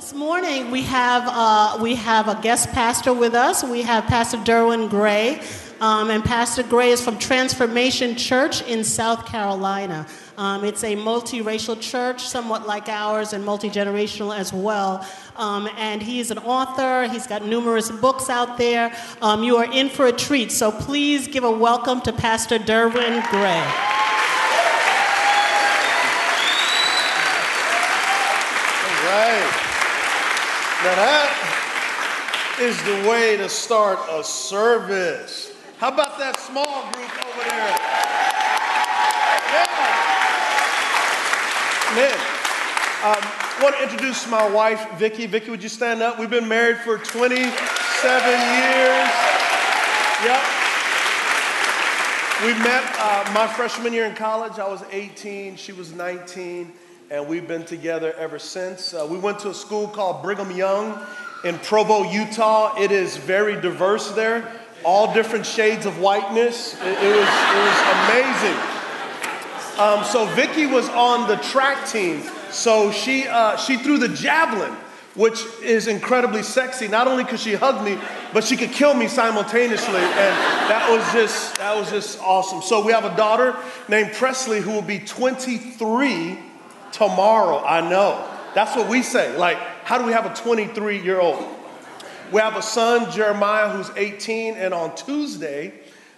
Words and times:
This 0.00 0.14
morning 0.14 0.70
we 0.70 0.80
have 0.84 1.24
uh, 1.26 1.78
we 1.82 1.94
have 1.94 2.26
a 2.26 2.40
guest 2.40 2.70
pastor 2.70 3.12
with 3.12 3.34
us. 3.34 3.62
We 3.62 3.82
have 3.82 4.06
Pastor 4.06 4.38
Derwin 4.38 4.88
Gray, 4.88 5.42
um, 5.78 6.08
and 6.08 6.24
Pastor 6.24 6.62
Gray 6.62 6.88
is 6.88 7.04
from 7.04 7.18
Transformation 7.18 8.16
Church 8.16 8.62
in 8.62 8.82
South 8.82 9.26
Carolina. 9.26 10.06
Um, 10.38 10.64
it's 10.64 10.82
a 10.84 10.96
multiracial 10.96 11.78
church, 11.78 12.26
somewhat 12.26 12.66
like 12.66 12.88
ours, 12.88 13.34
and 13.34 13.44
multigenerational 13.44 14.34
as 14.34 14.54
well. 14.54 15.06
Um, 15.36 15.68
and 15.76 16.02
he's 16.02 16.30
an 16.30 16.38
author. 16.38 17.06
He's 17.12 17.26
got 17.26 17.44
numerous 17.44 17.90
books 17.90 18.30
out 18.30 18.56
there. 18.56 18.96
Um, 19.20 19.42
you 19.42 19.58
are 19.58 19.70
in 19.70 19.90
for 19.90 20.06
a 20.06 20.12
treat. 20.12 20.50
So 20.50 20.72
please 20.72 21.28
give 21.28 21.44
a 21.44 21.50
welcome 21.50 22.00
to 22.02 22.12
Pastor 22.14 22.58
Derwin 22.58 23.22
Gray. 23.28 23.66
right. 29.10 29.59
Now 30.80 30.94
that 30.96 32.56
is 32.58 32.82
the 32.84 33.06
way 33.06 33.36
to 33.36 33.50
start 33.50 33.98
a 34.08 34.24
service. 34.24 35.52
How 35.76 35.88
about 35.92 36.18
that 36.18 36.40
small 36.40 36.88
group 36.88 37.12
over 37.20 37.44
there? 37.44 37.68
Yeah. 39.52 39.68
Man, 42.00 42.16
um, 43.04 43.20
I 43.20 43.60
want 43.62 43.76
to 43.76 43.82
introduce 43.82 44.26
my 44.30 44.48
wife, 44.48 44.80
Vicki. 44.96 45.26
Vicki, 45.26 45.50
would 45.50 45.62
you 45.62 45.68
stand 45.68 46.00
up? 46.00 46.18
We've 46.18 46.30
been 46.30 46.48
married 46.48 46.78
for 46.78 46.96
27 46.96 47.44
years. 47.44 49.10
Yep. 50.24 50.40
We 52.40 52.56
met 52.64 52.84
uh, 52.96 53.30
my 53.34 53.46
freshman 53.54 53.92
year 53.92 54.06
in 54.06 54.14
college. 54.14 54.58
I 54.58 54.66
was 54.66 54.82
18, 54.90 55.56
she 55.56 55.72
was 55.72 55.92
19 55.92 56.72
and 57.10 57.26
we've 57.26 57.48
been 57.48 57.64
together 57.64 58.14
ever 58.16 58.38
since. 58.38 58.94
Uh, 58.94 59.04
we 59.10 59.18
went 59.18 59.40
to 59.40 59.50
a 59.50 59.54
school 59.54 59.88
called 59.88 60.22
Brigham 60.22 60.52
Young 60.52 61.04
in 61.42 61.58
Provo, 61.58 62.04
Utah. 62.04 62.80
It 62.80 62.92
is 62.92 63.16
very 63.16 63.60
diverse 63.60 64.12
there, 64.12 64.48
all 64.84 65.12
different 65.12 65.44
shades 65.44 65.86
of 65.86 65.98
whiteness. 65.98 66.74
It, 66.74 66.86
it 66.86 67.16
was, 67.16 67.28
it 67.28 67.62
was 67.66 67.80
amazing. 68.06 68.56
Um, 69.76 70.04
so 70.04 70.26
Vicki 70.36 70.66
was 70.66 70.88
on 70.90 71.26
the 71.26 71.34
track 71.38 71.88
team, 71.88 72.22
so 72.50 72.92
she 72.92 73.26
uh, 73.26 73.56
she 73.56 73.76
threw 73.76 73.98
the 73.98 74.08
javelin, 74.08 74.72
which 75.16 75.42
is 75.64 75.88
incredibly 75.88 76.44
sexy. 76.44 76.86
Not 76.86 77.08
only 77.08 77.24
because 77.24 77.42
she 77.42 77.54
hugged 77.54 77.82
me, 77.84 77.98
but 78.32 78.44
she 78.44 78.56
could 78.56 78.70
kill 78.70 78.94
me 78.94 79.08
simultaneously, 79.08 79.96
and 79.96 80.36
that 80.70 80.86
was 80.88 81.12
just 81.12 81.56
that 81.56 81.76
was 81.76 81.90
just 81.90 82.20
awesome. 82.20 82.62
So 82.62 82.84
we 82.84 82.92
have 82.92 83.04
a 83.04 83.16
daughter 83.16 83.56
named 83.88 84.12
Presley 84.12 84.60
who 84.60 84.70
will 84.70 84.82
be 84.82 85.00
23 85.00 86.49
tomorrow. 86.92 87.62
I 87.64 87.88
know. 87.88 88.26
That's 88.54 88.76
what 88.76 88.88
we 88.88 89.02
say. 89.02 89.36
Like, 89.36 89.58
how 89.84 89.98
do 89.98 90.04
we 90.04 90.12
have 90.12 90.26
a 90.26 90.34
23 90.34 91.00
year 91.02 91.20
old? 91.20 91.44
We 92.32 92.40
have 92.40 92.56
a 92.56 92.62
son, 92.62 93.10
Jeremiah, 93.10 93.70
who's 93.70 93.90
18, 93.96 94.54
and 94.54 94.72
on 94.72 94.94
Tuesday, 94.94 95.72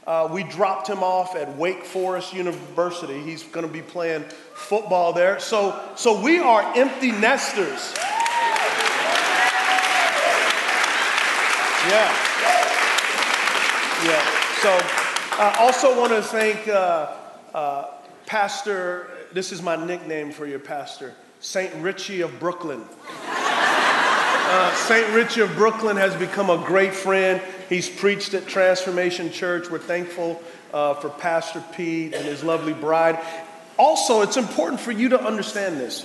uh, 0.06 0.28
we 0.30 0.42
dropped 0.42 0.88
him 0.88 1.02
off 1.02 1.36
at 1.36 1.56
Wake 1.56 1.84
Forest 1.84 2.34
University. 2.34 3.22
He's 3.22 3.44
going 3.44 3.66
to 3.66 3.72
be 3.72 3.82
playing 3.82 4.24
football 4.54 5.12
there. 5.12 5.38
So, 5.40 5.78
so 5.96 6.20
we 6.20 6.38
are 6.38 6.60
empty 6.76 7.12
nesters. 7.12 7.94
Yeah. 11.88 12.16
Yeah. 14.04 14.22
So 14.60 14.78
I 15.38 15.56
also 15.60 15.98
want 15.98 16.12
to 16.12 16.22
thank 16.22 16.68
uh, 16.68 17.14
uh, 17.54 17.86
Pastor 18.26 19.11
this 19.34 19.52
is 19.52 19.62
my 19.62 19.76
nickname 19.76 20.30
for 20.30 20.46
your 20.46 20.58
pastor, 20.58 21.14
St. 21.40 21.74
Richie 21.76 22.20
of 22.20 22.38
Brooklyn. 22.38 22.84
Uh, 24.44 24.74
St. 24.74 25.08
Richie 25.14 25.40
of 25.40 25.54
Brooklyn 25.54 25.96
has 25.96 26.14
become 26.14 26.50
a 26.50 26.58
great 26.58 26.92
friend. 26.92 27.40
He's 27.70 27.88
preached 27.88 28.34
at 28.34 28.46
Transformation 28.46 29.30
Church. 29.30 29.70
We're 29.70 29.78
thankful 29.78 30.42
uh, 30.74 30.92
for 30.94 31.08
Pastor 31.08 31.64
Pete 31.72 32.12
and 32.12 32.22
his 32.26 32.44
lovely 32.44 32.74
bride. 32.74 33.18
Also, 33.78 34.20
it's 34.20 34.36
important 34.36 34.78
for 34.78 34.92
you 34.92 35.08
to 35.08 35.24
understand 35.24 35.80
this. 35.80 36.04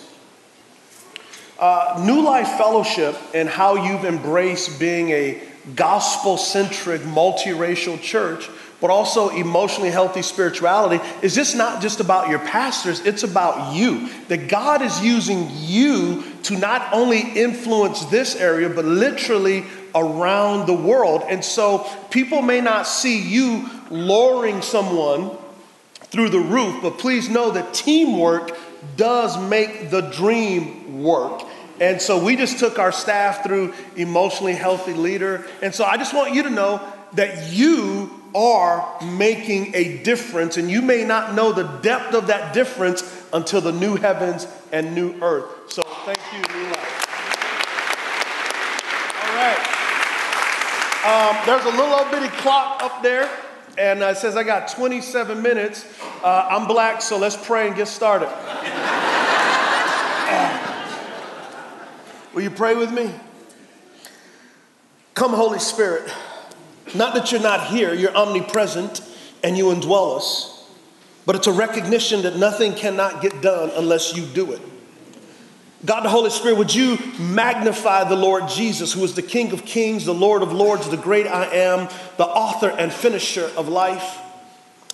Uh, 1.59 2.01
New 2.05 2.21
Life 2.21 2.57
Fellowship 2.57 3.17
and 3.33 3.49
how 3.49 3.75
you've 3.75 4.05
embraced 4.05 4.79
being 4.79 5.09
a 5.09 5.41
gospel 5.75 6.37
centric, 6.37 7.01
multiracial 7.01 7.99
church 8.01 8.49
but 8.79 8.89
also 8.89 9.29
emotionally 9.29 9.89
healthy 9.89 10.21
spirituality 10.21 11.03
is 11.21 11.33
just 11.33 11.55
not 11.55 11.81
just 11.81 11.99
about 11.99 12.29
your 12.29 12.39
pastors, 12.39 12.99
it's 13.05 13.23
about 13.23 13.75
you. 13.75 14.09
That 14.27 14.47
God 14.47 14.81
is 14.81 15.03
using 15.03 15.49
you 15.51 16.23
to 16.43 16.57
not 16.57 16.93
only 16.93 17.19
influence 17.19 18.05
this 18.05 18.35
area, 18.35 18.69
but 18.69 18.85
literally 18.85 19.65
around 19.95 20.67
the 20.67 20.73
world. 20.73 21.23
And 21.27 21.43
so 21.43 21.89
people 22.11 22.41
may 22.41 22.61
not 22.61 22.87
see 22.87 23.19
you 23.19 23.69
luring 23.89 24.61
someone 24.61 25.35
through 26.11 26.29
the 26.29 26.39
roof, 26.39 26.81
but 26.81 26.99
please 26.99 27.29
know 27.29 27.51
that 27.51 27.73
teamwork 27.73 28.55
does 28.95 29.37
make 29.49 29.89
the 29.89 30.01
dream 30.01 31.01
work. 31.03 31.43
And 31.79 32.01
so 32.01 32.23
we 32.23 32.35
just 32.35 32.59
took 32.59 32.79
our 32.79 32.91
staff 32.91 33.43
through 33.43 33.73
emotionally 33.95 34.53
healthy 34.53 34.93
leader. 34.93 35.45
And 35.61 35.73
so 35.73 35.83
I 35.83 35.97
just 35.97 36.13
want 36.13 36.33
you 36.33 36.43
to 36.43 36.49
know 36.49 36.81
that 37.13 37.51
you 37.51 38.16
are 38.35 38.97
making 39.03 39.75
a 39.75 39.97
difference, 40.03 40.57
and 40.57 40.69
you 40.69 40.81
may 40.81 41.03
not 41.03 41.33
know 41.33 41.51
the 41.51 41.63
depth 41.63 42.13
of 42.13 42.27
that 42.27 42.53
difference 42.53 43.03
until 43.33 43.61
the 43.61 43.71
new 43.71 43.95
heavens 43.95 44.47
and 44.71 44.93
new 44.95 45.13
earth. 45.21 45.71
So 45.71 45.81
thank 46.05 46.19
you, 46.33 46.41
Life. 46.41 47.07
All 49.23 49.35
right. 49.35 49.73
Um, 51.05 51.45
there's 51.45 51.65
a 51.65 51.77
little 51.77 51.93
old 51.93 52.11
bitty 52.11 52.27
clock 52.37 52.83
up 52.83 53.01
there, 53.01 53.29
and 53.77 54.03
uh, 54.03 54.07
it 54.07 54.17
says 54.17 54.35
I 54.35 54.43
got 54.43 54.67
27 54.67 55.41
minutes. 55.41 55.85
Uh, 56.23 56.47
I'm 56.49 56.67
black, 56.67 57.01
so 57.01 57.17
let's 57.17 57.37
pray 57.37 57.67
and 57.67 57.75
get 57.75 57.87
started. 57.87 58.29
will 62.33 62.41
you 62.41 62.51
pray 62.51 62.75
with 62.75 62.91
me? 62.91 63.13
Come, 65.13 65.33
Holy 65.33 65.59
Spirit. 65.59 66.11
Not 66.95 67.13
that 67.15 67.31
you're 67.31 67.41
not 67.41 67.67
here, 67.67 67.93
you're 67.93 68.15
omnipresent 68.15 69.01
and 69.43 69.57
you 69.57 69.65
indwell 69.65 70.17
us, 70.17 70.69
but 71.25 71.35
it's 71.35 71.47
a 71.47 71.51
recognition 71.51 72.23
that 72.23 72.37
nothing 72.37 72.73
cannot 72.73 73.21
get 73.21 73.41
done 73.41 73.71
unless 73.75 74.15
you 74.15 74.25
do 74.25 74.53
it. 74.53 74.61
God 75.85 76.03
the 76.03 76.09
Holy 76.09 76.31
Spirit, 76.31 76.57
would 76.57 76.73
you 76.73 76.97
magnify 77.19 78.05
the 78.05 78.15
Lord 78.15 78.47
Jesus, 78.47 78.93
who 78.93 79.03
is 79.03 79.13
the 79.13 79.21
King 79.21 79.51
of 79.51 79.63
Kings, 79.63 80.05
the 80.05 80.13
Lord 80.13 80.41
of 80.41 80.51
Lords, 80.51 80.89
the 80.89 80.97
great 80.97 81.27
I 81.27 81.45
am, 81.45 81.87
the 82.17 82.25
author 82.25 82.69
and 82.69 82.91
finisher 82.91 83.51
of 83.55 83.67
life, 83.67 84.19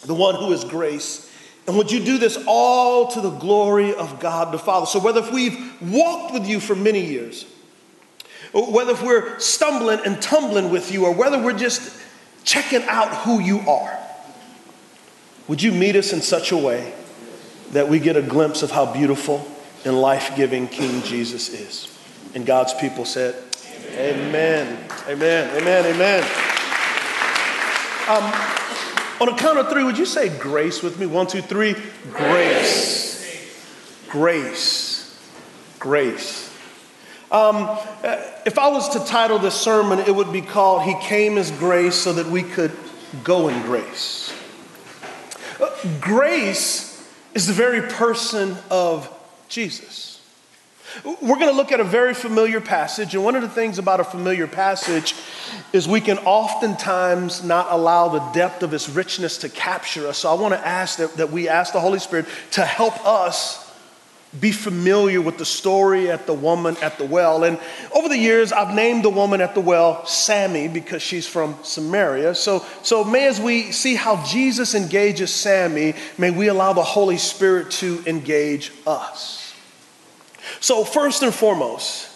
the 0.01 0.13
one 0.13 0.35
who 0.35 0.51
is 0.51 0.65
grace. 0.65 1.31
And 1.67 1.77
would 1.77 1.89
you 1.89 2.03
do 2.03 2.17
this 2.17 2.37
all 2.45 3.07
to 3.11 3.21
the 3.21 3.29
glory 3.29 3.95
of 3.95 4.19
God 4.19 4.53
the 4.53 4.59
Father? 4.59 4.85
So, 4.85 4.99
whether 4.99 5.21
if 5.21 5.31
we've 5.31 5.81
walked 5.81 6.33
with 6.33 6.45
you 6.45 6.59
for 6.59 6.75
many 6.75 7.05
years, 7.05 7.45
whether 8.53 8.91
if 8.91 9.03
we're 9.03 9.39
stumbling 9.39 9.99
and 10.05 10.21
tumbling 10.21 10.69
with 10.69 10.91
you, 10.91 11.05
or 11.05 11.13
whether 11.13 11.41
we're 11.41 11.57
just 11.57 11.99
checking 12.43 12.83
out 12.83 13.09
who 13.23 13.39
you 13.39 13.59
are, 13.61 13.99
would 15.47 15.61
you 15.61 15.71
meet 15.71 15.95
us 15.95 16.13
in 16.13 16.21
such 16.21 16.51
a 16.51 16.57
way 16.57 16.93
that 17.71 17.89
we 17.89 17.99
get 17.99 18.15
a 18.15 18.21
glimpse 18.21 18.63
of 18.63 18.71
how 18.71 18.91
beautiful 18.93 19.45
and 19.83 19.99
life 19.99 20.35
giving 20.35 20.67
King 20.67 21.01
Jesus 21.01 21.49
is? 21.49 21.89
And 22.35 22.45
God's 22.45 22.73
people 22.73 23.05
said, 23.05 23.35
Amen. 23.95 24.89
Amen. 25.07 25.55
Amen. 25.57 25.85
Amen. 25.93 26.23
Um, 28.07 28.23
on 29.21 29.29
a 29.29 29.37
count 29.37 29.57
of 29.57 29.69
three, 29.69 29.83
would 29.83 29.97
you 29.97 30.05
say 30.05 30.29
grace 30.39 30.81
with 30.81 30.99
me? 30.99 31.05
One, 31.05 31.27
two, 31.27 31.41
three. 31.41 31.75
Grace. 32.11 33.13
Grace. 34.09 35.19
Grace. 35.79 36.53
Um, 37.31 37.77
if 38.03 38.59
I 38.59 38.67
was 38.67 38.89
to 38.89 39.05
title 39.05 39.39
this 39.39 39.55
sermon, 39.55 39.99
it 39.99 40.13
would 40.13 40.33
be 40.33 40.41
called 40.41 40.83
He 40.83 40.95
Came 40.99 41.37
as 41.37 41.51
Grace 41.51 41.95
so 41.95 42.13
that 42.13 42.27
we 42.27 42.43
could 42.43 42.71
go 43.23 43.47
in 43.47 43.61
grace. 43.61 44.33
Uh, 45.61 45.69
grace 46.01 47.07
is 47.33 47.47
the 47.47 47.53
very 47.53 47.81
person 47.81 48.57
of 48.69 49.09
Jesus. 49.47 50.21
We're 51.03 51.39
going 51.39 51.49
to 51.49 51.55
look 51.55 51.71
at 51.71 51.79
a 51.79 51.85
very 51.85 52.13
familiar 52.13 52.61
passage, 52.61 53.15
and 53.15 53.23
one 53.23 53.35
of 53.35 53.41
the 53.41 53.49
things 53.49 53.79
about 53.79 53.99
a 53.99 54.03
familiar 54.03 54.45
passage 54.45 55.15
is 55.71 55.87
we 55.87 56.01
can 56.01 56.19
oftentimes 56.19 57.43
not 57.43 57.67
allow 57.71 58.09
the 58.09 58.19
depth 58.31 58.61
of 58.61 58.73
its 58.73 58.89
richness 58.89 59.39
to 59.39 59.49
capture 59.49 60.07
us. 60.07 60.19
So 60.19 60.29
I 60.29 60.39
want 60.39 60.53
to 60.53 60.67
ask 60.67 60.99
that, 60.99 61.15
that 61.15 61.31
we 61.31 61.49
ask 61.49 61.73
the 61.73 61.79
Holy 61.79 61.97
Spirit 61.97 62.27
to 62.51 62.65
help 62.65 63.03
us 63.07 63.62
be 64.39 64.51
familiar 64.51 65.21
with 65.21 65.37
the 65.37 65.45
story 65.45 66.09
at 66.09 66.25
the 66.25 66.33
woman 66.33 66.75
at 66.81 66.97
the 66.97 67.05
well. 67.05 67.43
And 67.43 67.59
over 67.93 68.09
the 68.09 68.17
years, 68.17 68.51
I've 68.51 68.73
named 68.73 69.03
the 69.03 69.09
woman 69.09 69.41
at 69.41 69.53
the 69.53 69.61
well 69.61 70.05
Sammy 70.05 70.67
because 70.67 71.01
she's 71.01 71.27
from 71.27 71.57
Samaria. 71.63 72.35
So, 72.35 72.65
so 72.81 73.03
may 73.03 73.27
as 73.27 73.39
we 73.39 73.71
see 73.71 73.95
how 73.95 74.23
Jesus 74.25 74.75
engages 74.75 75.33
Sammy, 75.33 75.93
may 76.17 76.31
we 76.31 76.47
allow 76.47 76.73
the 76.73 76.83
Holy 76.83 77.17
Spirit 77.17 77.71
to 77.71 78.03
engage 78.07 78.71
us. 78.87 79.53
So, 80.59 80.83
first 80.83 81.23
and 81.23 81.33
foremost, 81.33 82.09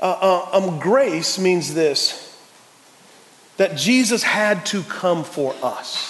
Uh, 0.00 0.46
uh, 0.52 0.56
um, 0.56 0.78
grace 0.78 1.40
means 1.42 1.74
this 1.74 2.24
that 3.56 3.76
Jesus 3.76 4.22
had 4.22 4.64
to 4.64 4.84
come 4.84 5.24
for 5.24 5.52
us. 5.60 6.07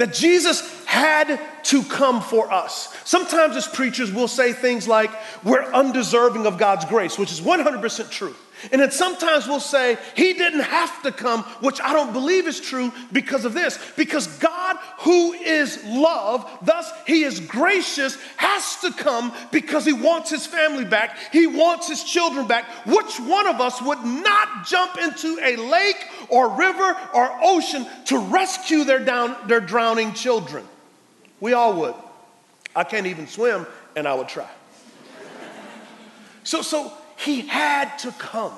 That 0.00 0.14
Jesus 0.14 0.62
had 0.86 1.38
to 1.64 1.82
come 1.84 2.22
for 2.22 2.50
us. 2.50 2.88
Sometimes, 3.04 3.54
as 3.54 3.66
preachers, 3.66 4.10
we'll 4.10 4.28
say 4.28 4.54
things 4.54 4.88
like, 4.88 5.10
we're 5.44 5.62
undeserving 5.62 6.46
of 6.46 6.56
God's 6.56 6.86
grace, 6.86 7.18
which 7.18 7.30
is 7.30 7.42
100% 7.42 8.10
true. 8.10 8.34
And 8.72 8.80
then 8.80 8.90
sometimes 8.90 9.46
we'll 9.46 9.60
say, 9.60 9.96
He 10.14 10.34
didn't 10.34 10.60
have 10.60 11.02
to 11.02 11.12
come, 11.12 11.42
which 11.60 11.80
I 11.80 11.92
don't 11.92 12.12
believe 12.12 12.46
is 12.46 12.60
true 12.60 12.92
because 13.12 13.44
of 13.44 13.54
this. 13.54 13.78
Because 13.96 14.26
God, 14.38 14.76
who 15.00 15.32
is 15.32 15.82
love, 15.84 16.48
thus 16.62 16.90
He 17.06 17.22
is 17.22 17.40
gracious, 17.40 18.16
has 18.36 18.76
to 18.80 18.92
come 18.92 19.32
because 19.50 19.84
He 19.84 19.92
wants 19.92 20.30
His 20.30 20.46
family 20.46 20.84
back. 20.84 21.16
He 21.32 21.46
wants 21.46 21.88
His 21.88 22.04
children 22.04 22.46
back. 22.46 22.66
Which 22.86 23.18
one 23.20 23.46
of 23.46 23.60
us 23.60 23.80
would 23.80 24.04
not 24.04 24.66
jump 24.66 24.98
into 24.98 25.38
a 25.42 25.56
lake 25.56 26.04
or 26.28 26.50
river 26.50 26.96
or 27.14 27.38
ocean 27.42 27.86
to 28.06 28.18
rescue 28.18 28.84
their, 28.84 29.00
down, 29.00 29.36
their 29.46 29.60
drowning 29.60 30.12
children? 30.12 30.66
We 31.40 31.54
all 31.54 31.74
would. 31.80 31.94
I 32.76 32.84
can't 32.84 33.06
even 33.06 33.26
swim, 33.26 33.66
and 33.96 34.06
I 34.06 34.14
would 34.14 34.28
try. 34.28 34.48
So, 36.44 36.62
so 36.62 36.92
he 37.24 37.42
had 37.42 37.98
to 37.98 38.12
come. 38.12 38.52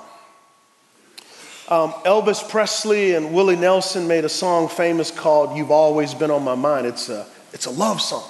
Um, 1.69 1.93
Elvis 2.05 2.49
Presley 2.49 3.15
and 3.15 3.33
Willie 3.33 3.57
Nelson 3.57 4.07
made 4.07 4.25
a 4.25 4.29
song 4.29 4.69
famous 4.69 5.11
called 5.11 5.57
You've 5.57 5.71
Always 5.71 6.15
Been 6.15 6.31
on 6.31 6.45
My 6.45 6.55
Mind. 6.55 6.87
It's 6.87 7.09
a, 7.09 7.27
it's 7.53 7.67
a 7.67 7.71
love 7.71 8.01
song. 8.01 8.29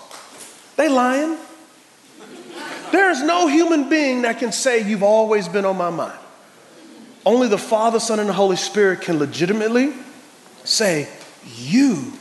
They 0.77 0.89
lying. 0.89 1.37
There 2.93 3.11
is 3.11 3.23
no 3.23 3.47
human 3.47 3.89
being 3.89 4.23
that 4.23 4.39
can 4.39 4.53
say 4.53 4.87
you've 4.87 5.03
always 5.03 5.49
been 5.49 5.65
on 5.65 5.77
my 5.77 5.91
mind. 5.91 6.19
Only 7.25 7.49
the 7.49 7.59
Father, 7.59 8.01
Son, 8.01 8.19
and 8.19 8.29
the 8.29 8.35
Holy 8.35 8.57
Spirit 8.57 9.01
can 9.01 9.19
legitimately 9.19 9.93
say, 10.65 11.09
You 11.57 12.13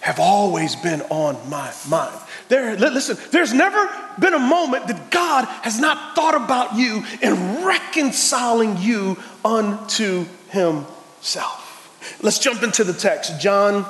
have 0.00 0.20
always 0.20 0.76
been 0.76 1.02
on 1.02 1.36
my 1.50 1.72
mind. 1.88 2.14
There, 2.48 2.76
listen, 2.76 3.16
there's 3.30 3.52
never 3.52 3.90
been 4.18 4.34
a 4.34 4.38
moment 4.38 4.86
that 4.88 5.10
God 5.10 5.44
has 5.62 5.80
not 5.80 6.14
thought 6.14 6.34
about 6.34 6.76
you 6.76 7.04
in 7.20 7.64
reconciling 7.64 8.78
you 8.78 9.18
unto 9.44 10.24
himself. 10.50 12.18
Let's 12.22 12.38
jump 12.38 12.62
into 12.62 12.84
the 12.84 12.92
text. 12.92 13.40
John 13.40 13.84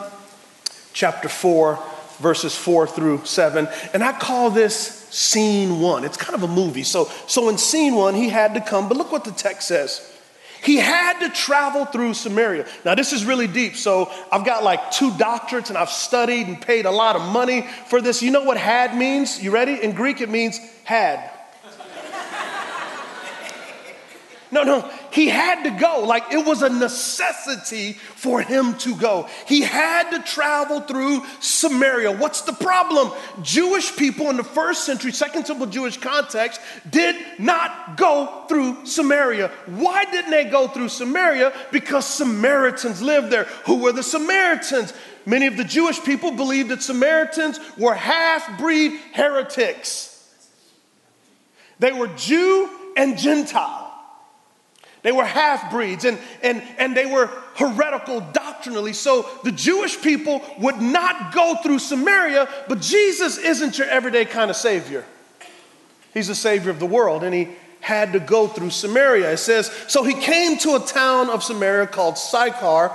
chapter 0.92 1.28
4, 1.28 1.78
verses 2.18 2.56
4 2.56 2.86
through 2.86 3.24
7. 3.24 3.68
And 3.92 4.02
I 4.02 4.12
call 4.12 4.50
this 4.50 4.76
scene 5.10 5.80
one. 5.80 6.04
It's 6.04 6.16
kind 6.16 6.34
of 6.34 6.42
a 6.42 6.52
movie. 6.52 6.82
So, 6.82 7.04
so 7.26 7.48
in 7.48 7.58
scene 7.58 7.94
one, 7.94 8.14
he 8.14 8.28
had 8.28 8.54
to 8.54 8.60
come, 8.60 8.88
but 8.88 8.96
look 8.96 9.12
what 9.12 9.24
the 9.24 9.30
text 9.30 9.68
says. 9.68 10.17
He 10.62 10.76
had 10.76 11.20
to 11.20 11.30
travel 11.30 11.84
through 11.84 12.14
Samaria. 12.14 12.66
Now, 12.84 12.94
this 12.94 13.12
is 13.12 13.24
really 13.24 13.46
deep. 13.46 13.76
So, 13.76 14.10
I've 14.32 14.44
got 14.44 14.64
like 14.64 14.90
two 14.90 15.10
doctorates 15.12 15.68
and 15.68 15.78
I've 15.78 15.90
studied 15.90 16.48
and 16.48 16.60
paid 16.60 16.86
a 16.86 16.90
lot 16.90 17.16
of 17.16 17.22
money 17.22 17.66
for 17.86 18.00
this. 18.00 18.22
You 18.22 18.30
know 18.30 18.44
what 18.44 18.56
had 18.56 18.96
means? 18.96 19.42
You 19.42 19.50
ready? 19.50 19.82
In 19.82 19.92
Greek, 19.92 20.20
it 20.20 20.28
means 20.28 20.60
had. 20.84 21.37
No, 24.50 24.62
no, 24.62 24.90
he 25.12 25.28
had 25.28 25.64
to 25.64 25.70
go. 25.70 26.04
Like 26.04 26.32
it 26.32 26.44
was 26.44 26.62
a 26.62 26.70
necessity 26.70 27.92
for 27.92 28.40
him 28.40 28.74
to 28.78 28.96
go. 28.96 29.28
He 29.46 29.60
had 29.60 30.10
to 30.10 30.22
travel 30.22 30.80
through 30.80 31.22
Samaria. 31.40 32.12
What's 32.12 32.42
the 32.42 32.54
problem? 32.54 33.12
Jewish 33.42 33.94
people 33.96 34.30
in 34.30 34.36
the 34.36 34.44
first 34.44 34.84
century, 34.84 35.12
second 35.12 35.44
temple 35.44 35.66
Jewish 35.66 35.98
context, 35.98 36.60
did 36.88 37.16
not 37.38 37.96
go 37.98 38.44
through 38.48 38.86
Samaria. 38.86 39.48
Why 39.66 40.06
didn't 40.06 40.30
they 40.30 40.44
go 40.44 40.68
through 40.68 40.88
Samaria? 40.88 41.52
Because 41.70 42.06
Samaritans 42.06 43.02
lived 43.02 43.30
there. 43.30 43.44
Who 43.66 43.82
were 43.82 43.92
the 43.92 44.02
Samaritans? 44.02 44.94
Many 45.26 45.46
of 45.46 45.58
the 45.58 45.64
Jewish 45.64 46.02
people 46.02 46.30
believed 46.30 46.70
that 46.70 46.82
Samaritans 46.82 47.60
were 47.76 47.94
half 47.94 48.58
breed 48.58 48.98
heretics. 49.12 50.14
They 51.80 51.92
were 51.92 52.08
Jew 52.08 52.70
and 52.96 53.18
Gentile. 53.18 53.87
They 55.02 55.12
were 55.12 55.24
half 55.24 55.70
breeds 55.70 56.04
and, 56.04 56.18
and, 56.42 56.62
and 56.78 56.96
they 56.96 57.06
were 57.06 57.30
heretical 57.54 58.20
doctrinally. 58.32 58.92
So 58.92 59.28
the 59.44 59.52
Jewish 59.52 60.00
people 60.00 60.42
would 60.58 60.80
not 60.80 61.32
go 61.32 61.56
through 61.62 61.78
Samaria, 61.78 62.48
but 62.68 62.80
Jesus 62.80 63.38
isn't 63.38 63.78
your 63.78 63.88
everyday 63.88 64.24
kind 64.24 64.50
of 64.50 64.56
savior. 64.56 65.04
He's 66.14 66.28
the 66.28 66.34
savior 66.34 66.70
of 66.70 66.80
the 66.80 66.86
world, 66.86 67.22
and 67.22 67.34
he 67.34 67.48
had 67.80 68.12
to 68.12 68.20
go 68.20 68.48
through 68.48 68.70
Samaria. 68.70 69.32
It 69.32 69.36
says, 69.36 69.70
So 69.88 70.02
he 70.02 70.14
came 70.14 70.58
to 70.58 70.74
a 70.74 70.80
town 70.80 71.30
of 71.30 71.44
Samaria 71.44 71.86
called 71.86 72.18
Sychar, 72.18 72.94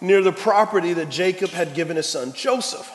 near 0.00 0.22
the 0.22 0.32
property 0.32 0.92
that 0.92 1.08
Jacob 1.08 1.50
had 1.50 1.74
given 1.74 1.96
his 1.96 2.08
son 2.08 2.32
Joseph. 2.32 2.90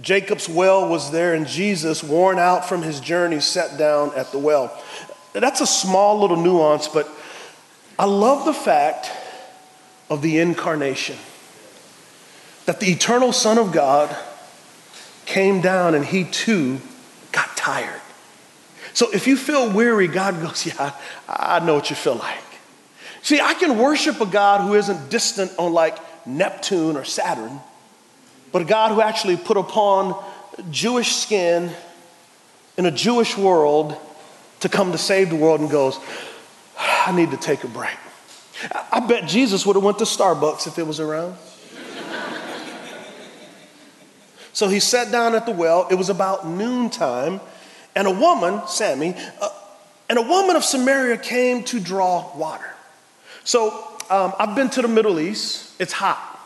Jacob's 0.00 0.48
well 0.48 0.88
was 0.88 1.10
there, 1.10 1.34
and 1.34 1.46
Jesus, 1.46 2.04
worn 2.04 2.38
out 2.38 2.68
from 2.68 2.82
his 2.82 3.00
journey, 3.00 3.40
sat 3.40 3.78
down 3.78 4.12
at 4.14 4.30
the 4.30 4.38
well. 4.38 4.76
That's 5.32 5.60
a 5.60 5.66
small 5.66 6.20
little 6.20 6.36
nuance, 6.36 6.88
but 6.88 7.08
I 7.98 8.04
love 8.04 8.44
the 8.44 8.54
fact 8.54 9.10
of 10.08 10.22
the 10.22 10.38
incarnation 10.38 11.16
that 12.66 12.80
the 12.80 12.86
eternal 12.86 13.32
Son 13.32 13.58
of 13.58 13.72
God 13.72 14.14
came 15.26 15.60
down 15.60 15.94
and 15.94 16.04
he 16.04 16.24
too 16.24 16.80
got 17.32 17.56
tired. 17.56 18.00
So 18.94 19.10
if 19.12 19.26
you 19.26 19.36
feel 19.36 19.70
weary, 19.70 20.06
God 20.06 20.40
goes, 20.40 20.66
Yeah, 20.78 20.92
I 21.28 21.58
know 21.60 21.74
what 21.74 21.90
you 21.90 21.96
feel 21.96 22.14
like. 22.16 22.38
See, 23.22 23.40
I 23.40 23.54
can 23.54 23.78
worship 23.78 24.20
a 24.20 24.26
God 24.26 24.60
who 24.60 24.74
isn't 24.74 25.10
distant 25.10 25.52
on 25.58 25.72
like 25.72 25.98
Neptune 26.26 26.96
or 26.96 27.04
Saturn, 27.04 27.60
but 28.52 28.62
a 28.62 28.64
God 28.64 28.92
who 28.92 29.00
actually 29.00 29.36
put 29.36 29.56
upon 29.56 30.22
Jewish 30.70 31.16
skin 31.16 31.70
in 32.76 32.86
a 32.86 32.90
Jewish 32.90 33.36
world 33.36 33.96
to 34.60 34.68
come 34.68 34.92
to 34.92 34.98
save 34.98 35.30
the 35.30 35.36
world 35.36 35.60
and 35.60 35.70
goes, 35.70 35.98
I 37.08 37.12
need 37.12 37.30
to 37.30 37.38
take 37.38 37.64
a 37.64 37.68
break. 37.68 37.96
I 38.92 39.00
bet 39.00 39.26
Jesus 39.26 39.64
would 39.64 39.76
have 39.76 39.82
went 39.82 39.98
to 40.00 40.04
Starbucks 40.04 40.66
if 40.66 40.78
it 40.78 40.86
was 40.86 41.00
around. 41.00 41.36
so 44.52 44.68
he 44.68 44.78
sat 44.78 45.10
down 45.10 45.34
at 45.34 45.46
the 45.46 45.52
well. 45.52 45.88
It 45.90 45.94
was 45.94 46.10
about 46.10 46.46
noontime, 46.46 47.40
and 47.96 48.06
a 48.06 48.10
woman, 48.10 48.60
Sammy, 48.68 49.14
uh, 49.40 49.48
and 50.10 50.18
a 50.18 50.22
woman 50.22 50.54
of 50.54 50.62
Samaria 50.62 51.16
came 51.16 51.64
to 51.64 51.80
draw 51.80 52.30
water. 52.36 52.74
So 53.42 53.70
um, 54.10 54.34
I've 54.38 54.54
been 54.54 54.68
to 54.68 54.82
the 54.82 54.88
Middle 54.88 55.18
East. 55.18 55.80
It's 55.80 55.94
hot. 55.94 56.38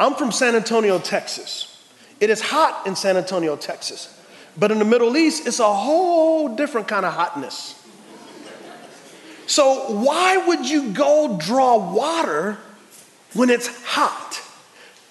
I'm 0.00 0.14
from 0.14 0.32
San 0.32 0.56
Antonio, 0.56 0.98
Texas. 0.98 1.80
It 2.18 2.28
is 2.28 2.40
hot 2.40 2.88
in 2.88 2.96
San 2.96 3.16
Antonio, 3.16 3.54
Texas. 3.54 4.20
But 4.56 4.72
in 4.72 4.80
the 4.80 4.84
Middle 4.84 5.16
East, 5.16 5.46
it's 5.46 5.60
a 5.60 5.72
whole 5.72 6.56
different 6.56 6.88
kind 6.88 7.06
of 7.06 7.12
hotness. 7.12 7.85
So, 9.46 9.92
why 9.92 10.36
would 10.36 10.68
you 10.68 10.92
go 10.92 11.38
draw 11.40 11.76
water 11.76 12.58
when 13.34 13.50
it's 13.50 13.68
hot? 13.84 14.42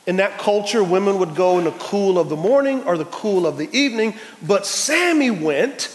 In 0.06 0.18
that 0.18 0.38
culture, 0.38 0.84
women 0.84 1.20
would 1.20 1.36
go 1.36 1.58
in 1.58 1.64
the 1.64 1.72
cool 1.72 2.20
of 2.20 2.30
the 2.30 2.36
morning 2.36 2.84
or 2.84 2.98
the 2.98 3.06
cool 3.06 3.48
of 3.48 3.58
the 3.58 3.70
evening, 3.76 4.14
but 4.46 4.66
Sammy 4.66 5.32
went 5.32 5.90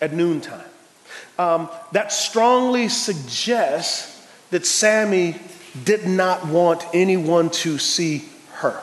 at 0.00 0.12
noontime. 0.12 0.64
Um, 1.38 1.70
that 1.92 2.12
strongly 2.12 2.88
suggests 2.88 4.26
that 4.50 4.66
Sammy 4.66 5.36
did 5.84 6.06
not 6.06 6.46
want 6.46 6.84
anyone 6.92 7.50
to 7.50 7.78
see 7.78 8.24
her. 8.54 8.82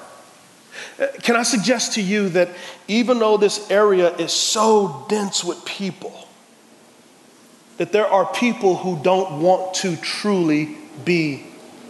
Uh, 1.00 1.08
can 1.22 1.36
I 1.36 1.44
suggest 1.44 1.94
to 1.94 2.02
you 2.02 2.30
that 2.30 2.50
even 2.88 3.20
though 3.20 3.38
this 3.38 3.70
area 3.70 4.16
is 4.16 4.32
so 4.32 5.06
dense 5.10 5.44
with 5.44 5.64
people, 5.66 6.25
that 7.78 7.92
there 7.92 8.08
are 8.08 8.26
people 8.26 8.78
who 8.78 9.02
don't 9.04 9.42
want 9.42 9.74
to 9.76 9.96
truly 9.98 10.78
be 11.04 11.44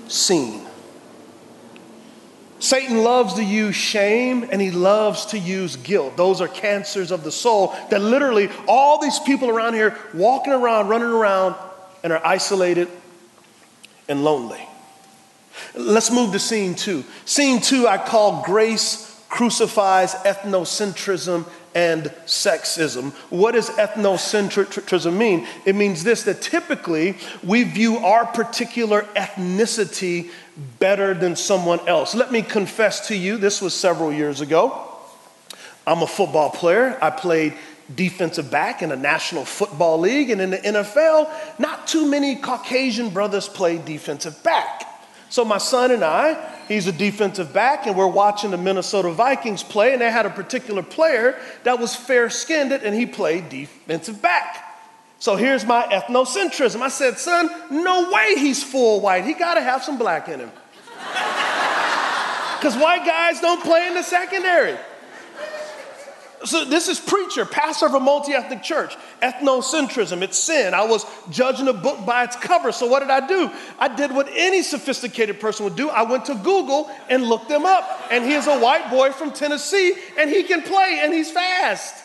seen. 0.08 0.62
Satan 2.60 3.04
loves 3.04 3.36
to 3.36 3.44
use 3.44 3.75
shame 3.75 4.48
and 4.51 4.62
he 4.62 4.72
loves 4.72 5.27
to 5.27 5.38
use 5.38 5.75
guilt. 5.75 6.18
Those 6.18 6.42
are 6.42 6.48
cancers 6.48 7.12
of 7.12 7.24
the 7.24 7.32
soul 7.32 7.75
that 7.92 8.01
literally 8.01 8.50
all 8.68 9.00
these 9.00 9.20
people 9.20 9.50
around 9.50 9.74
here 9.74 9.98
walking 10.13 10.54
around, 10.54 10.88
running 10.88 11.10
around, 11.10 11.56
and 12.04 12.13
are 12.13 12.25
isolated 12.25 12.88
and 14.08 14.24
lonely. 14.24 14.68
Let's 15.75 16.12
move 16.12 16.32
to 16.32 16.39
scene 16.39 16.75
two. 16.75 17.04
Scene 17.25 17.62
two, 17.62 17.88
I 17.88 17.98
call 17.98 18.44
Grace 18.44 19.24
Crucifies 19.30 20.13
Ethnocentrism 20.13 21.46
and 21.75 22.05
sexism. 22.25 23.12
What 23.29 23.51
does 23.51 23.70
ethnocentrism 23.72 25.15
mean? 25.15 25.46
It 25.65 25.75
means 25.75 26.03
this 26.03 26.24
that 26.24 26.41
typically 26.41 27.17
we 27.44 27.63
view 27.63 27.98
our 27.98 28.25
particular 28.25 29.01
ethnicity 29.15 30.32
better 30.79 31.13
than 31.13 31.36
someone 31.36 31.86
else. 31.88 32.15
Let 32.15 32.32
me 32.32 32.41
confess 32.41 33.10
to 33.10 33.15
you, 33.15 33.38
this 33.38 33.62
was 33.62 33.74
several 33.74 34.12
years 34.12 34.39
ago. 34.39 34.89
I'm 35.86 36.01
a 36.01 36.08
football 36.08 36.50
player. 36.50 36.98
I 37.01 37.10
played 37.10 37.53
defensive 37.94 38.50
back 38.50 38.82
in 38.82 38.91
a 38.91 38.96
National 38.96 39.46
Football 39.46 40.00
League 40.00 40.29
and 40.32 40.41
in 40.41 40.51
the 40.51 40.58
NFL, 40.58 41.32
not 41.60 41.88
too 41.88 42.10
many 42.10 42.38
Caucasian 42.38 43.10
brothers 43.10 43.48
play 43.48 43.77
defensive 43.77 44.41
back. 44.41 44.95
So 45.36 45.44
my 45.44 45.58
son 45.58 45.92
and 45.92 46.01
I, 46.01 46.38
he's 46.70 46.88
a 46.88 46.94
defensive 46.94 47.51
back, 47.51 47.88
and 47.88 47.98
we're 47.98 48.08
watching 48.08 48.51
the 48.51 48.58
Minnesota 48.58 49.12
Vikings 49.12 49.63
play, 49.63 49.92
and 49.92 50.01
they 50.01 50.10
had 50.10 50.25
a 50.25 50.30
particular 50.30 50.82
player 50.82 51.38
that 51.65 51.77
was 51.77 51.94
fair 51.94 52.30
skinned, 52.30 52.72
and 52.72 52.96
he 52.96 53.06
played 53.06 53.50
defensive 53.50 54.22
back. 54.22 54.63
So 55.20 55.36
here's 55.36 55.65
my 55.65 55.84
ethnocentrism. 55.88 56.80
I 56.80 56.88
said, 56.88 57.18
son, 57.18 57.50
no 57.70 58.10
way 58.12 58.36
he's 58.38 58.63
full 58.63 59.01
white. 59.01 59.25
He 59.25 59.34
got 59.34 59.56
to 59.56 59.62
have 59.62 59.84
some 59.84 59.98
black 59.98 60.30
in 60.30 60.39
him. 60.39 60.51
Because 62.58 62.82
white 62.82 63.06
guys 63.06 63.42
don't 63.42 63.62
play 63.62 63.86
in 63.88 63.94
the 63.94 64.01
secondary. 64.01 64.75
So 66.46 66.64
this 66.64 66.88
is 66.88 67.00
preacher, 67.00 67.44
pastor 67.44 67.88
of 67.88 67.96
a 67.96 68.00
multi-ethnic 68.00 68.62
church. 68.62 68.96
Ethnocentrism, 69.22 70.22
it's 70.22 70.38
sin. 70.38 70.74
I 70.74 70.86
was 70.86 71.06
judging 71.30 71.68
a 71.68 71.74
book 71.74 72.06
by 72.06 72.24
its 72.24 72.36
cover. 72.36 72.72
So 72.72 72.86
what 72.86 73.00
did 73.00 73.10
I 73.10 73.25
do? 73.25 73.50
I 73.80 73.88
did 73.88 74.12
what 74.12 74.30
any 74.32 74.62
sophisticated 74.62 75.40
person 75.40 75.64
would 75.64 75.75
do. 75.75 75.90
I 75.90 76.04
went 76.04 76.25
to 76.25 76.36
Google 76.36 76.92
and 77.10 77.24
looked 77.24 77.50
them 77.50 77.66
up. 77.66 78.08
And 78.12 78.24
he 78.24 78.34
is 78.34 78.46
a 78.46 78.60
white 78.60 78.92
boy 78.92 79.12
from 79.12 79.32
Tennessee, 79.32 79.94
and 80.20 80.30
he 80.30 80.44
can 80.44 80.62
play, 80.62 81.00
and 81.02 81.12
he's 81.14 81.32
fast. 81.32 82.04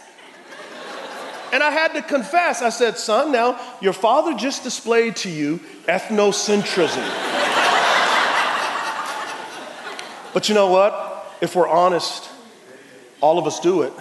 And 1.52 1.62
I 1.62 1.70
had 1.70 1.92
to 1.94 2.02
confess, 2.02 2.62
I 2.62 2.70
said, 2.70 2.97
son, 2.97 3.32
now 3.32 3.61
your 3.80 3.92
father 3.92 4.35
just 4.35 4.62
displayed 4.62 5.16
to 5.16 5.28
you 5.28 5.61
ethnocentrism. 5.87 7.04
but 10.32 10.49
you 10.49 10.54
know 10.54 10.68
what? 10.68 11.37
If 11.40 11.56
we're 11.56 11.68
honest, 11.68 12.30
all 13.20 13.38
of 13.38 13.47
us 13.47 13.61
do 13.61 13.82
it. 13.82 13.92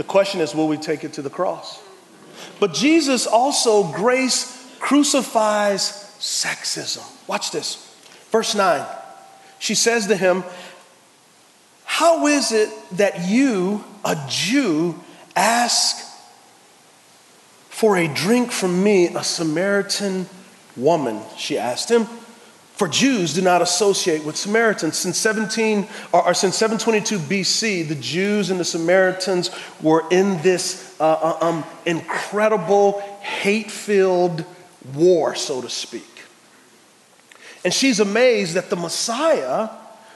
The 0.00 0.04
question 0.04 0.40
is, 0.40 0.54
will 0.54 0.66
we 0.66 0.78
take 0.78 1.04
it 1.04 1.12
to 1.12 1.20
the 1.20 1.28
cross? 1.28 1.78
But 2.58 2.72
Jesus 2.72 3.26
also, 3.26 3.92
grace 3.92 4.66
crucifies 4.78 5.90
sexism. 6.18 7.04
Watch 7.28 7.50
this. 7.50 7.94
Verse 8.30 8.54
9. 8.54 8.86
She 9.58 9.74
says 9.74 10.06
to 10.06 10.16
him, 10.16 10.42
How 11.84 12.28
is 12.28 12.50
it 12.50 12.70
that 12.92 13.28
you, 13.28 13.84
a 14.02 14.16
Jew, 14.26 14.98
ask 15.36 15.98
for 17.68 17.98
a 17.98 18.08
drink 18.08 18.52
from 18.52 18.82
me, 18.82 19.08
a 19.08 19.22
Samaritan 19.22 20.30
woman? 20.78 21.20
She 21.36 21.58
asked 21.58 21.90
him. 21.90 22.08
For 22.80 22.88
Jews 22.88 23.34
do 23.34 23.42
not 23.42 23.60
associate 23.60 24.24
with 24.24 24.38
Samaritans. 24.38 24.96
Since 24.96 25.18
17 25.18 25.86
or, 26.12 26.28
or 26.28 26.32
since 26.32 26.56
722 26.56 27.18
BC, 27.18 27.86
the 27.86 27.94
Jews 27.94 28.48
and 28.48 28.58
the 28.58 28.64
Samaritans 28.64 29.50
were 29.82 30.04
in 30.10 30.40
this 30.40 30.98
uh, 30.98 31.04
uh 31.04 31.46
um, 31.46 31.64
incredible, 31.84 33.00
hate-filled 33.20 34.46
war, 34.94 35.34
so 35.34 35.60
to 35.60 35.68
speak. 35.68 36.22
And 37.66 37.74
she's 37.74 38.00
amazed 38.00 38.54
that 38.54 38.70
the 38.70 38.76
Messiah 38.76 39.68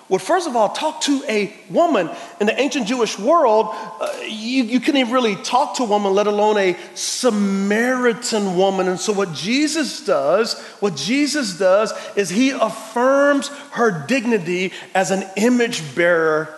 would 0.08 0.20
first 0.20 0.46
of 0.46 0.54
all 0.54 0.68
talk 0.68 1.00
to 1.02 1.24
a 1.28 1.54
woman. 1.70 2.10
In 2.40 2.46
the 2.46 2.60
ancient 2.60 2.86
Jewish 2.86 3.18
world, 3.18 3.68
uh, 3.72 4.12
you, 4.22 4.64
you 4.64 4.80
couldn't 4.80 5.00
even 5.00 5.12
really 5.12 5.36
talk 5.36 5.76
to 5.76 5.84
a 5.84 5.86
woman, 5.86 6.12
let 6.12 6.26
alone 6.26 6.58
a 6.58 6.76
Samaritan 6.94 8.56
woman. 8.56 8.86
And 8.88 9.00
so, 9.00 9.12
what 9.12 9.32
Jesus 9.32 10.04
does, 10.04 10.60
what 10.80 10.94
Jesus 10.94 11.58
does 11.58 11.92
is 12.16 12.28
he 12.28 12.50
affirms 12.50 13.48
her 13.72 14.06
dignity 14.06 14.72
as 14.94 15.10
an 15.10 15.24
image 15.36 15.94
bearer 15.94 16.54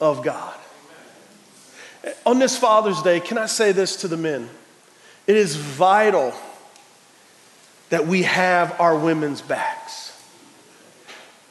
of 0.00 0.22
God. 0.22 0.54
On 2.26 2.38
this 2.38 2.56
Father's 2.56 3.00
Day, 3.00 3.18
can 3.20 3.38
I 3.38 3.46
say 3.46 3.72
this 3.72 3.96
to 3.96 4.08
the 4.08 4.18
men? 4.18 4.50
It 5.26 5.36
is 5.36 5.56
vital 5.56 6.34
that 7.88 8.06
we 8.06 8.24
have 8.24 8.78
our 8.78 8.98
women's 8.98 9.40
backs. 9.40 10.03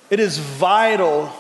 It 0.10 0.20
is 0.20 0.38
vital 0.38 1.32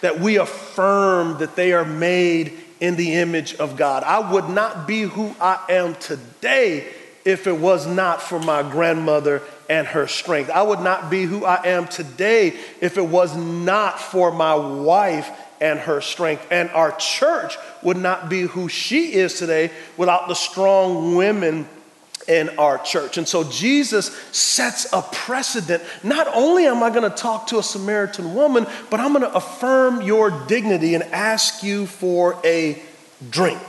that 0.00 0.20
we 0.20 0.36
affirm 0.36 1.38
that 1.38 1.56
they 1.56 1.72
are 1.72 1.84
made 1.84 2.58
in 2.80 2.96
the 2.96 3.14
image 3.14 3.54
of 3.54 3.76
God. 3.76 4.02
I 4.02 4.32
would 4.32 4.48
not 4.48 4.86
be 4.86 5.02
who 5.02 5.34
I 5.40 5.60
am 5.68 5.94
today 5.94 6.92
if 7.24 7.46
it 7.46 7.56
was 7.56 7.86
not 7.86 8.20
for 8.20 8.40
my 8.40 8.62
grandmother 8.62 9.42
and 9.70 9.86
her 9.86 10.08
strength. 10.08 10.50
I 10.50 10.62
would 10.62 10.80
not 10.80 11.08
be 11.08 11.22
who 11.22 11.44
I 11.44 11.64
am 11.66 11.86
today 11.86 12.56
if 12.80 12.98
it 12.98 13.06
was 13.06 13.36
not 13.36 14.00
for 14.00 14.32
my 14.32 14.54
wife 14.54 15.30
and 15.60 15.78
her 15.78 16.00
strength. 16.00 16.44
And 16.50 16.68
our 16.70 16.90
church 16.96 17.56
would 17.82 17.96
not 17.96 18.28
be 18.28 18.42
who 18.42 18.68
she 18.68 19.12
is 19.14 19.38
today 19.38 19.70
without 19.96 20.26
the 20.26 20.34
strong 20.34 21.14
women 21.14 21.68
in 22.28 22.50
our 22.58 22.78
church. 22.78 23.18
And 23.18 23.26
so 23.26 23.44
Jesus 23.44 24.14
sets 24.32 24.92
a 24.92 25.02
precedent. 25.02 25.82
Not 26.02 26.28
only 26.28 26.66
am 26.66 26.82
I 26.82 26.90
going 26.90 27.08
to 27.08 27.16
talk 27.16 27.48
to 27.48 27.58
a 27.58 27.62
Samaritan 27.62 28.34
woman, 28.34 28.66
but 28.90 29.00
I'm 29.00 29.12
going 29.12 29.22
to 29.22 29.34
affirm 29.34 30.02
your 30.02 30.30
dignity 30.46 30.94
and 30.94 31.04
ask 31.04 31.62
you 31.62 31.86
for 31.86 32.38
a 32.44 32.80
drink. 33.30 33.60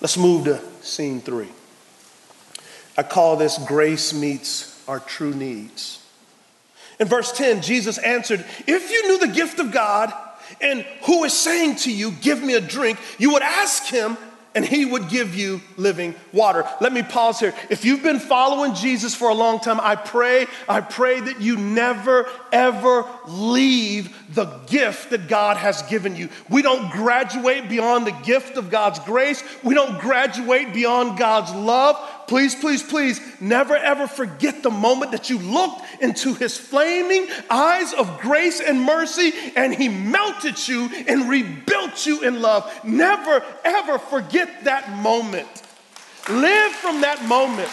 Let's 0.00 0.16
move 0.16 0.44
to 0.44 0.60
scene 0.82 1.20
three. 1.20 1.48
I 2.98 3.02
call 3.02 3.36
this 3.36 3.58
grace 3.58 4.12
meets 4.14 4.82
our 4.88 5.00
true 5.00 5.34
needs. 5.34 6.02
In 6.98 7.08
verse 7.08 7.32
10, 7.32 7.62
Jesus 7.62 7.98
answered, 7.98 8.44
If 8.66 8.90
you 8.90 9.08
knew 9.08 9.18
the 9.18 9.32
gift 9.32 9.58
of 9.58 9.72
God 9.72 10.12
and 10.60 10.82
who 11.04 11.24
is 11.24 11.32
saying 11.32 11.76
to 11.76 11.92
you, 11.92 12.12
Give 12.12 12.42
me 12.42 12.54
a 12.54 12.60
drink, 12.60 12.98
you 13.18 13.32
would 13.32 13.42
ask 13.42 13.84
him 13.84 14.16
and 14.56 14.64
he 14.64 14.86
would 14.86 15.10
give 15.10 15.36
you 15.36 15.60
living 15.76 16.14
water. 16.32 16.64
Let 16.80 16.90
me 16.90 17.02
pause 17.02 17.38
here. 17.38 17.54
If 17.68 17.84
you've 17.84 18.02
been 18.02 18.18
following 18.18 18.74
Jesus 18.74 19.14
for 19.14 19.28
a 19.28 19.34
long 19.34 19.60
time, 19.60 19.78
I 19.78 19.96
pray, 19.96 20.46
I 20.66 20.80
pray 20.80 21.20
that 21.20 21.42
you 21.42 21.58
never, 21.58 22.26
ever 22.50 23.04
leave 23.28 24.16
the 24.34 24.46
gift 24.66 25.10
that 25.10 25.28
God 25.28 25.58
has 25.58 25.82
given 25.82 26.16
you. 26.16 26.30
We 26.48 26.62
don't 26.62 26.90
graduate 26.90 27.68
beyond 27.68 28.06
the 28.06 28.16
gift 28.24 28.56
of 28.56 28.70
God's 28.70 28.98
grace, 29.00 29.44
we 29.62 29.74
don't 29.74 30.00
graduate 30.00 30.72
beyond 30.72 31.18
God's 31.18 31.52
love. 31.52 31.96
Please, 32.26 32.56
please, 32.56 32.82
please 32.82 33.20
never 33.40 33.76
ever 33.76 34.08
forget 34.08 34.62
the 34.62 34.70
moment 34.70 35.12
that 35.12 35.30
you 35.30 35.38
looked 35.38 35.82
into 36.00 36.34
his 36.34 36.58
flaming 36.58 37.28
eyes 37.48 37.92
of 37.92 38.20
grace 38.20 38.60
and 38.60 38.82
mercy 38.82 39.32
and 39.54 39.72
he 39.72 39.88
melted 39.88 40.66
you 40.66 40.90
and 41.06 41.28
rebuilt 41.28 42.04
you 42.04 42.24
in 42.24 42.42
love. 42.42 42.68
Never 42.84 43.44
ever 43.64 43.98
forget 43.98 44.45
that 44.64 44.90
moment. 45.02 45.48
Live 46.28 46.72
from 46.72 47.00
that 47.02 47.24
moment. 47.26 47.70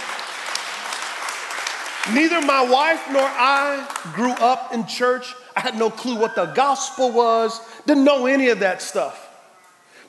Neither 2.14 2.46
my 2.46 2.70
wife 2.70 3.02
nor 3.12 3.24
I 3.24 3.88
grew 4.14 4.32
up 4.32 4.74
in 4.74 4.86
church. 4.86 5.34
I 5.56 5.62
had 5.62 5.78
no 5.78 5.90
clue 5.90 6.18
what 6.18 6.36
the 6.36 6.48
gospel 6.48 7.12
was, 7.12 7.60
didn't 7.86 8.04
know 8.04 8.26
any 8.26 8.50
of 8.50 8.60
that 8.60 8.82
stuff. 8.82 9.30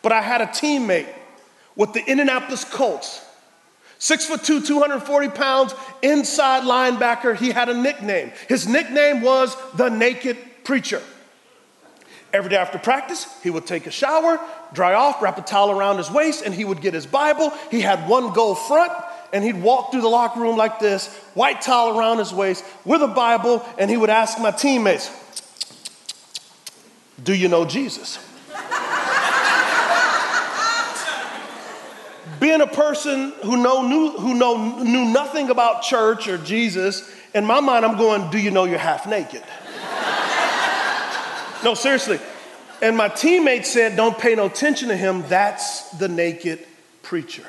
But 0.03 0.13
I 0.13 0.21
had 0.21 0.41
a 0.41 0.47
teammate 0.47 1.09
with 1.77 1.93
the 1.93 2.01
Indianapolis 2.01 2.65
Colts 2.65 3.25
Six 4.05 4.27
foot 4.27 4.45
two, 4.45 4.61
240 4.61 5.29
pounds, 5.31 5.75
inside 6.03 6.65
linebacker. 6.65 7.35
He 7.35 7.51
had 7.51 7.71
a 7.71 7.75
nickname. 7.75 8.33
His 8.49 8.69
nickname 8.69 9.23
was 9.23 9.57
the 9.77 9.89
Naked 9.89 10.37
Preacher. 10.63 11.01
Every 12.35 12.51
day 12.51 12.57
after 12.57 12.79
practice, 12.81 13.29
he 13.45 13.51
would 13.51 13.65
take 13.65 13.87
a 13.87 13.93
shower, 13.93 14.41
dry 14.73 14.95
off, 14.95 15.23
wrap 15.23 15.39
a 15.39 15.43
towel 15.43 15.71
around 15.71 15.99
his 15.99 16.11
waist, 16.11 16.43
and 16.45 16.53
he 16.53 16.65
would 16.65 16.81
get 16.81 16.93
his 16.93 17.07
Bible. 17.07 17.53
He 17.71 17.81
had 17.81 18.09
one 18.09 18.33
goal 18.33 18.57
front, 18.57 18.91
and 19.33 19.45
he'd 19.45 19.63
walk 19.63 19.93
through 19.93 20.01
the 20.01 20.09
locker 20.09 20.41
room 20.41 20.57
like 20.57 20.81
this, 20.81 21.07
white 21.35 21.63
towel 21.63 21.97
around 21.97 22.19
his 22.19 22.35
waist, 22.35 22.65
with 22.85 23.03
a 23.03 23.07
Bible, 23.07 23.65
and 23.79 23.89
he 23.89 23.97
would 23.97 24.11
ask 24.11 24.41
my 24.41 24.51
teammates, 24.51 25.13
Do 27.23 27.33
you 27.33 27.47
know 27.47 27.65
Jesus? 27.65 28.19
being 32.41 32.63
a 32.63 32.67
person 32.67 33.33
who, 33.45 33.63
know, 33.63 33.87
knew, 33.87 34.11
who 34.11 34.35
know, 34.35 34.83
knew 34.83 35.05
nothing 35.05 35.51
about 35.51 35.83
church 35.83 36.27
or 36.27 36.39
Jesus, 36.39 37.09
in 37.33 37.47
my 37.47 37.61
mind, 37.61 37.85
I'm 37.85 37.97
going, 37.97 38.29
Do 38.33 38.39
you 38.39 38.51
know 38.51 38.65
you're 38.65 38.79
half 38.79 39.07
naked? 39.07 39.45
No, 41.65 41.75
seriously. 41.75 42.21
And 42.83 42.97
my 42.97 43.09
teammate 43.09 43.65
said, 43.65 43.97
Don't 43.97 44.19
pay 44.19 44.35
no 44.35 44.47
attention 44.47 44.89
to 44.89 44.97
him. 44.97 45.25
That's 45.29 45.91
the 45.93 46.09
naked 46.09 46.67
preacher. 47.03 47.45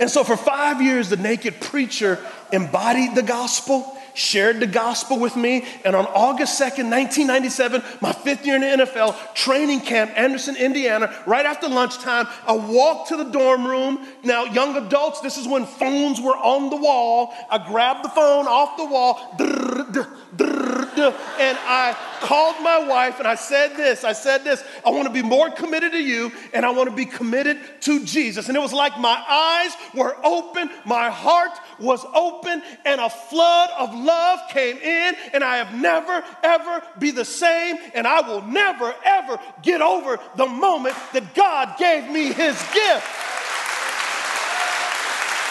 And 0.00 0.10
so 0.10 0.24
for 0.24 0.36
five 0.36 0.82
years, 0.82 1.08
the 1.08 1.16
naked 1.16 1.60
preacher 1.60 2.18
embodied 2.52 3.14
the 3.14 3.22
gospel 3.22 3.96
shared 4.16 4.60
the 4.60 4.66
gospel 4.66 5.18
with 5.18 5.36
me. 5.36 5.64
And 5.84 5.94
on 5.94 6.06
August 6.06 6.60
2nd, 6.60 6.90
1997, 6.90 7.82
my 8.00 8.12
fifth 8.12 8.44
year 8.46 8.56
in 8.56 8.62
the 8.62 8.84
NFL, 8.84 9.34
training 9.34 9.80
camp, 9.80 10.10
Anderson, 10.16 10.56
Indiana, 10.56 11.14
right 11.26 11.46
after 11.46 11.68
lunchtime, 11.68 12.26
I 12.46 12.52
walked 12.52 13.08
to 13.08 13.16
the 13.16 13.24
dorm 13.24 13.66
room. 13.66 14.06
Now, 14.24 14.44
young 14.44 14.76
adults, 14.76 15.20
this 15.20 15.36
is 15.36 15.46
when 15.46 15.66
phones 15.66 16.20
were 16.20 16.36
on 16.36 16.70
the 16.70 16.76
wall. 16.76 17.34
I 17.50 17.58
grabbed 17.58 18.04
the 18.04 18.08
phone 18.08 18.46
off 18.46 18.76
the 18.76 18.86
wall. 18.86 19.36
Drrr, 19.38 19.92
drrr, 19.92 20.16
drrr, 20.36 20.75
And 20.98 21.58
I 21.60 21.96
called 22.20 22.56
my 22.62 22.78
wife 22.78 23.18
and 23.18 23.28
I 23.28 23.34
said 23.34 23.76
this 23.76 24.04
I 24.04 24.12
said 24.12 24.42
this 24.42 24.64
I 24.84 24.90
want 24.90 25.06
to 25.06 25.12
be 25.12 25.22
more 25.22 25.50
committed 25.50 25.92
to 25.92 26.02
you 26.02 26.32
and 26.52 26.64
I 26.64 26.70
want 26.70 26.88
to 26.88 26.96
be 26.96 27.06
committed 27.06 27.58
to 27.82 28.04
Jesus. 28.04 28.48
And 28.48 28.56
it 28.56 28.60
was 28.60 28.72
like 28.72 28.98
my 28.98 29.22
eyes 29.28 29.72
were 29.94 30.16
open, 30.24 30.70
my 30.84 31.10
heart 31.10 31.58
was 31.78 32.04
open, 32.14 32.62
and 32.84 33.00
a 33.00 33.10
flood 33.10 33.70
of 33.78 33.94
love 33.94 34.40
came 34.50 34.76
in. 34.78 35.14
And 35.32 35.44
I 35.44 35.58
have 35.58 35.74
never, 35.74 36.24
ever 36.42 36.82
be 36.98 37.10
the 37.10 37.24
same. 37.24 37.76
And 37.94 38.06
I 38.06 38.20
will 38.26 38.42
never, 38.42 38.94
ever 39.04 39.38
get 39.62 39.80
over 39.80 40.18
the 40.36 40.46
moment 40.46 40.96
that 41.12 41.34
God 41.34 41.76
gave 41.78 42.10
me 42.10 42.32
his 42.32 42.56
gift. 42.72 43.06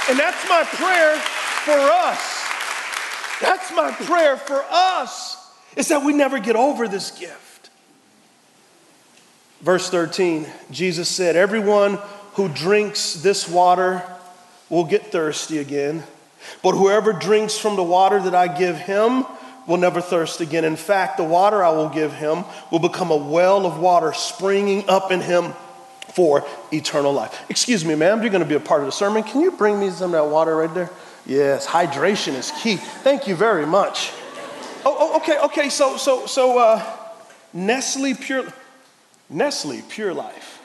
And 0.07 0.19
that's 0.19 0.47
my 0.47 0.63
prayer 0.63 1.15
for 1.65 1.71
us. 1.71 2.43
That's 3.41 3.71
my 3.73 3.91
prayer 3.91 4.37
for 4.37 4.63
us 4.69 5.34
is 5.75 5.89
that 5.89 6.03
we 6.03 6.13
never 6.13 6.39
get 6.39 6.55
over 6.55 6.87
this 6.87 7.11
gift. 7.11 7.69
Verse 9.61 9.89
13, 9.89 10.45
Jesus 10.71 11.09
said, 11.09 11.35
Everyone 11.35 11.97
who 12.33 12.49
drinks 12.49 13.15
this 13.15 13.47
water 13.47 14.03
will 14.69 14.85
get 14.85 15.11
thirsty 15.11 15.57
again, 15.57 16.03
but 16.61 16.73
whoever 16.73 17.13
drinks 17.13 17.57
from 17.57 17.75
the 17.75 17.83
water 17.83 18.21
that 18.21 18.35
I 18.35 18.47
give 18.47 18.77
him 18.77 19.25
will 19.67 19.77
never 19.77 20.01
thirst 20.01 20.41
again. 20.41 20.63
In 20.63 20.75
fact, 20.75 21.17
the 21.17 21.23
water 21.23 21.63
I 21.63 21.69
will 21.71 21.89
give 21.89 22.13
him 22.13 22.43
will 22.71 22.79
become 22.79 23.11
a 23.11 23.15
well 23.15 23.65
of 23.65 23.79
water 23.79 24.13
springing 24.13 24.87
up 24.87 25.11
in 25.11 25.21
him 25.21 25.53
for 26.13 26.45
eternal 26.71 27.13
life. 27.13 27.43
Excuse 27.49 27.83
me, 27.83 27.95
ma'am, 27.95 28.21
you're 28.21 28.29
going 28.29 28.43
to 28.43 28.47
be 28.47 28.55
a 28.55 28.59
part 28.59 28.81
of 28.81 28.85
the 28.85 28.91
sermon. 28.91 29.23
Can 29.23 29.41
you 29.41 29.51
bring 29.51 29.79
me 29.79 29.89
some 29.89 30.13
of 30.13 30.23
that 30.23 30.31
water 30.31 30.55
right 30.55 30.73
there? 30.73 30.89
Yes, 31.25 31.65
hydration 31.65 32.35
is 32.35 32.51
key. 32.61 32.75
Thank 32.75 33.27
you 33.27 33.35
very 33.35 33.65
much. 33.65 34.11
Oh, 34.85 34.95
oh 34.99 35.17
okay, 35.17 35.39
okay. 35.39 35.69
So, 35.69 35.97
so, 35.97 36.25
so, 36.27 36.59
uh, 36.59 36.83
Nestle 37.53 38.13
Pure, 38.13 38.45
Nestle 39.29 39.81
Pure 39.89 40.13
Life. 40.13 40.61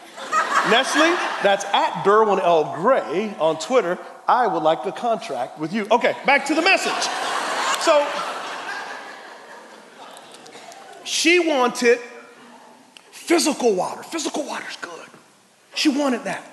Nestle, 0.71 1.17
that's 1.43 1.65
at 1.65 2.05
Derwin 2.05 2.41
L. 2.41 2.75
Gray 2.77 3.35
on 3.39 3.59
Twitter. 3.59 3.99
I 4.29 4.47
would 4.47 4.63
like 4.63 4.85
a 4.85 4.93
contract 4.93 5.59
with 5.59 5.73
you. 5.73 5.87
Okay, 5.91 6.15
back 6.27 6.45
to 6.47 6.55
the 6.55 6.63
message. 6.63 7.11
So, 7.81 8.07
she 11.05 11.41
wanted 11.41 11.99
physical 13.11 13.75
water. 13.75 14.03
Physical 14.03 14.45
water's 14.45 14.77
good. 14.77 15.09
She 15.75 15.89
wanted 15.89 16.25
that. 16.25 16.45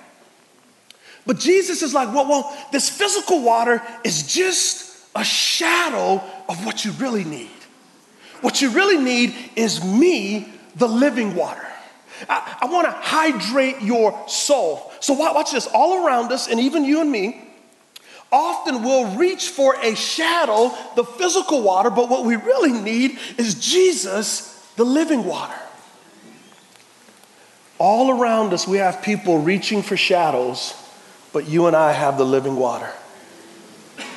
But 1.26 1.38
Jesus 1.38 1.82
is 1.82 1.92
like, 1.92 2.08
well, 2.14 2.26
well, 2.26 2.56
this 2.72 2.88
physical 2.88 3.42
water 3.42 3.82
is 4.02 4.32
just 4.32 5.06
a 5.14 5.22
shadow 5.22 6.22
of 6.48 6.64
what 6.64 6.84
you 6.84 6.92
really 6.92 7.24
need. 7.24 7.50
What 8.40 8.60
you 8.62 8.70
really 8.70 8.98
need 8.98 9.34
is 9.56 9.84
me, 9.84 10.52
the 10.76 10.88
living 10.88 11.34
water. 11.34 11.66
I, 12.28 12.58
I 12.62 12.66
want 12.66 12.86
to 12.86 12.92
hydrate 12.92 13.82
your 13.82 14.28
soul. 14.28 14.92
So 15.00 15.14
watch 15.14 15.52
this. 15.52 15.66
All 15.66 16.04
around 16.04 16.32
us, 16.32 16.48
and 16.48 16.60
even 16.60 16.84
you 16.84 17.00
and 17.00 17.10
me, 17.10 17.44
often 18.30 18.82
we'll 18.82 19.16
reach 19.16 19.48
for 19.48 19.76
a 19.82 19.94
shadow, 19.94 20.72
the 20.96 21.04
physical 21.04 21.62
water, 21.62 21.90
but 21.90 22.08
what 22.08 22.24
we 22.24 22.36
really 22.36 22.72
need 22.72 23.18
is 23.36 23.54
Jesus, 23.54 24.54
the 24.76 24.84
living 24.84 25.24
water. 25.24 25.58
All 27.78 28.10
around 28.10 28.52
us, 28.52 28.66
we 28.66 28.78
have 28.78 29.02
people 29.02 29.38
reaching 29.38 29.82
for 29.82 29.96
shadows 29.96 30.74
but 31.32 31.48
you 31.48 31.66
and 31.66 31.76
I 31.76 31.92
have 31.92 32.18
the 32.18 32.24
living 32.24 32.56
water. 32.56 32.90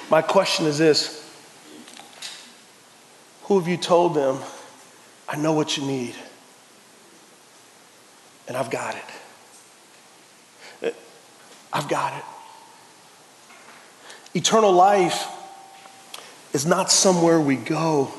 My 0.09 0.21
question 0.21 0.65
is 0.65 0.77
this 0.77 1.20
Who 3.51 3.59
have 3.59 3.67
you 3.67 3.75
told 3.75 4.15
them, 4.15 4.39
I 5.27 5.35
know 5.35 5.51
what 5.51 5.75
you 5.75 5.85
need, 5.85 6.15
and 8.47 8.55
I've 8.55 8.69
got 8.69 8.95
it? 10.81 10.95
I've 11.73 11.89
got 11.89 12.17
it. 12.17 12.23
Eternal 14.37 14.71
life 14.71 15.27
is 16.53 16.65
not 16.65 16.93
somewhere 16.93 17.41
we 17.41 17.57
go. 17.57 18.13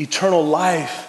Eternal 0.00 0.42
life 0.42 1.06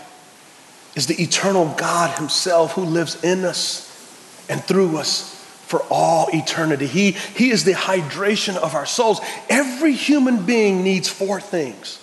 is 0.98 1.08
the 1.08 1.16
eternal 1.16 1.74
God 1.78 2.18
Himself 2.18 2.74
who 2.74 2.84
lives 2.84 3.24
in 3.24 3.46
us 3.46 4.46
and 4.50 4.62
through 4.62 4.98
us 4.98 5.34
for 5.68 5.84
all 5.90 6.28
eternity. 6.34 6.86
He, 6.86 7.12
he 7.12 7.52
is 7.52 7.64
the 7.64 7.72
hydration 7.72 8.58
of 8.58 8.76
our 8.76 8.86
souls. 8.86 9.22
Every 9.48 9.94
human 9.94 10.46
being 10.46 10.84
needs 10.84 11.08
four 11.08 11.40
things. 11.40 12.00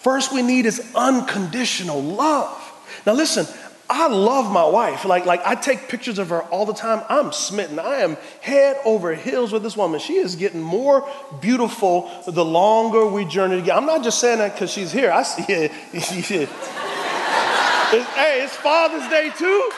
First, 0.00 0.32
we 0.32 0.42
need 0.42 0.64
is 0.64 0.92
unconditional 0.94 2.00
love. 2.00 2.56
Now, 3.04 3.14
listen, 3.14 3.46
I 3.90 4.08
love 4.08 4.52
my 4.52 4.64
wife. 4.66 5.04
Like, 5.04 5.24
like 5.24 5.44
I 5.46 5.54
take 5.54 5.88
pictures 5.88 6.18
of 6.18 6.28
her 6.28 6.42
all 6.42 6.66
the 6.66 6.74
time. 6.74 7.02
I'm 7.08 7.32
smitten. 7.32 7.78
I 7.78 7.96
am 7.96 8.16
head 8.40 8.76
over 8.84 9.14
heels 9.14 9.50
with 9.50 9.62
this 9.62 9.76
woman. 9.76 9.98
She 9.98 10.14
is 10.14 10.36
getting 10.36 10.60
more 10.60 11.08
beautiful 11.40 12.10
the 12.26 12.44
longer 12.44 13.06
we 13.06 13.24
journey 13.24 13.56
together. 13.56 13.80
I'm 13.80 13.86
not 13.86 14.04
just 14.04 14.20
saying 14.20 14.38
that 14.38 14.52
because 14.52 14.70
she's 14.70 14.92
here. 14.92 15.10
I 15.10 15.22
see 15.22 15.44
it. 15.52 15.72
it's, 15.92 16.50
hey, 18.14 18.42
it's 18.44 18.56
Father's 18.56 19.08
Day 19.08 19.30
too. 19.36 19.70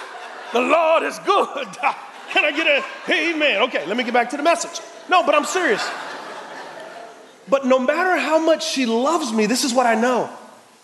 The 0.53 0.61
Lord 0.61 1.05
is 1.05 1.19
good. 1.21 1.67
Can 2.31 2.45
I 2.45 2.53
get 2.53 2.67
a 2.67 2.85
amen? 3.13 3.63
Okay, 3.63 3.87
let 3.87 3.97
me 3.97 4.05
get 4.05 4.13
back 4.13 4.31
to 4.31 4.37
the 4.37 4.43
message. 4.43 4.85
No, 5.09 5.25
but 5.25 5.35
I'm 5.35 5.45
serious. 5.45 5.89
But 7.51 7.67
no 7.67 7.79
matter 7.79 8.17
how 8.17 8.39
much 8.39 8.65
she 8.65 8.87
loves 8.87 9.33
me, 9.33 9.47
this 9.47 9.65
is 9.65 9.75
what 9.75 9.87
I 9.87 9.97
know 9.97 10.31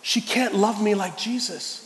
she 0.03 0.21
can't 0.21 0.55
love 0.55 0.83
me 0.83 0.95
like 0.95 1.17
Jesus. 1.17 1.83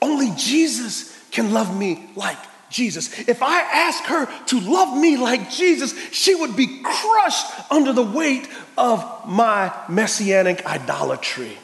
Only 0.00 0.32
Jesus 0.36 1.16
can 1.30 1.52
love 1.52 1.76
me 1.76 2.08
like 2.16 2.38
Jesus. 2.70 3.18
If 3.28 3.42
I 3.42 3.60
ask 3.60 4.04
her 4.04 4.26
to 4.46 4.60
love 4.60 4.96
me 4.96 5.16
like 5.16 5.50
Jesus, 5.50 5.96
she 6.10 6.34
would 6.34 6.56
be 6.56 6.82
crushed 6.82 7.46
under 7.70 7.92
the 7.92 8.02
weight 8.02 8.48
of 8.76 9.04
my 9.26 9.72
messianic 9.88 10.64
idolatry. 10.66 11.56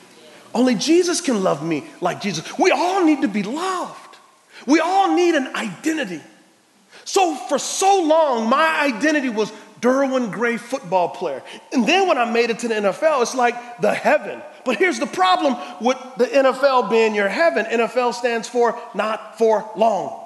Only 0.55 0.77
Jesus 0.77 1.21
can 1.21 1.43
love 1.43 1.65
me 1.65 1.85
like 2.01 2.21
Jesus. 2.21 2.59
We 2.59 2.71
all 2.71 3.05
need 3.05 3.23
to 3.23 3.29
be 3.29 3.43
loved. 3.43 4.17
We 4.67 4.81
all 4.81 5.15
need 5.15 5.35
an 5.35 5.49
identity. 5.55 6.23
So 7.05 7.35
for 7.35 7.59
so 7.59 8.03
long, 8.03 8.49
my 8.49 8.83
identity 8.83 9.29
was 9.29 9.53
Derwin 9.85 10.33
Gray 10.33 10.57
football 10.57 11.11
player. 11.11 11.43
And 11.73 11.87
then 11.87 12.09
when 12.09 12.17
I 12.17 12.31
made 12.31 12.49
it 12.49 12.61
to 12.61 12.69
the 12.69 12.75
NFL, 12.75 13.21
it's 13.21 13.35
like 13.35 13.81
the 13.81 13.93
heaven. 13.93 14.41
But 14.65 14.77
here's 14.79 14.99
the 14.99 15.07
problem 15.07 15.57
with 15.81 15.99
the 16.17 16.25
NFL 16.25 16.91
being 16.91 17.15
your 17.15 17.29
heaven 17.29 17.67
NFL 17.67 18.15
stands 18.15 18.49
for 18.49 18.81
not 18.95 19.37
for 19.37 19.71
long. 19.77 20.23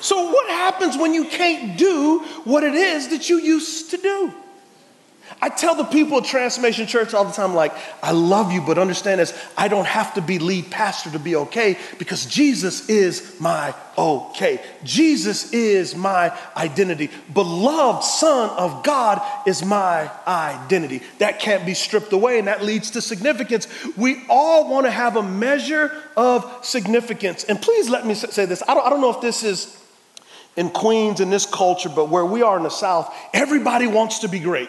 so, 0.00 0.30
what 0.30 0.50
happens 0.50 0.98
when 0.98 1.14
you 1.14 1.24
can't 1.24 1.78
do 1.78 2.18
what 2.44 2.62
it 2.62 2.74
is 2.74 3.08
that 3.08 3.30
you 3.30 3.38
used 3.38 3.90
to 3.92 3.96
do? 3.96 4.34
I 5.40 5.48
tell 5.48 5.74
the 5.74 5.84
people 5.84 6.18
at 6.18 6.24
Transformation 6.24 6.86
Church 6.86 7.14
all 7.14 7.24
the 7.24 7.32
time, 7.32 7.54
like, 7.54 7.72
I 8.02 8.12
love 8.12 8.52
you, 8.52 8.60
but 8.60 8.78
understand 8.78 9.20
this, 9.20 9.38
I 9.56 9.68
don't 9.68 9.86
have 9.86 10.14
to 10.14 10.20
be 10.20 10.38
lead 10.38 10.70
pastor 10.70 11.10
to 11.10 11.18
be 11.18 11.36
okay 11.36 11.78
because 11.98 12.26
Jesus 12.26 12.88
is 12.88 13.38
my 13.40 13.74
okay. 13.96 14.60
Jesus 14.84 15.52
is 15.52 15.94
my 15.94 16.36
identity. 16.56 17.10
Beloved 17.32 18.02
Son 18.04 18.50
of 18.50 18.82
God 18.82 19.22
is 19.46 19.64
my 19.64 20.10
identity. 20.26 21.02
That 21.18 21.40
can't 21.40 21.64
be 21.64 21.74
stripped 21.74 22.12
away, 22.12 22.38
and 22.38 22.48
that 22.48 22.64
leads 22.64 22.90
to 22.92 23.02
significance. 23.02 23.68
We 23.96 24.24
all 24.28 24.70
want 24.70 24.86
to 24.86 24.90
have 24.90 25.16
a 25.16 25.22
measure 25.22 25.92
of 26.16 26.64
significance. 26.64 27.44
And 27.44 27.60
please 27.60 27.88
let 27.88 28.06
me 28.06 28.14
say 28.14 28.44
this 28.44 28.62
I 28.66 28.74
don't, 28.74 28.86
I 28.86 28.90
don't 28.90 29.00
know 29.00 29.14
if 29.14 29.20
this 29.20 29.42
is 29.42 29.78
in 30.56 30.70
Queens 30.70 31.20
in 31.20 31.30
this 31.30 31.46
culture, 31.46 31.88
but 31.88 32.08
where 32.08 32.24
we 32.24 32.42
are 32.42 32.56
in 32.56 32.64
the 32.64 32.68
South, 32.68 33.14
everybody 33.32 33.86
wants 33.86 34.20
to 34.20 34.28
be 34.28 34.40
great. 34.40 34.68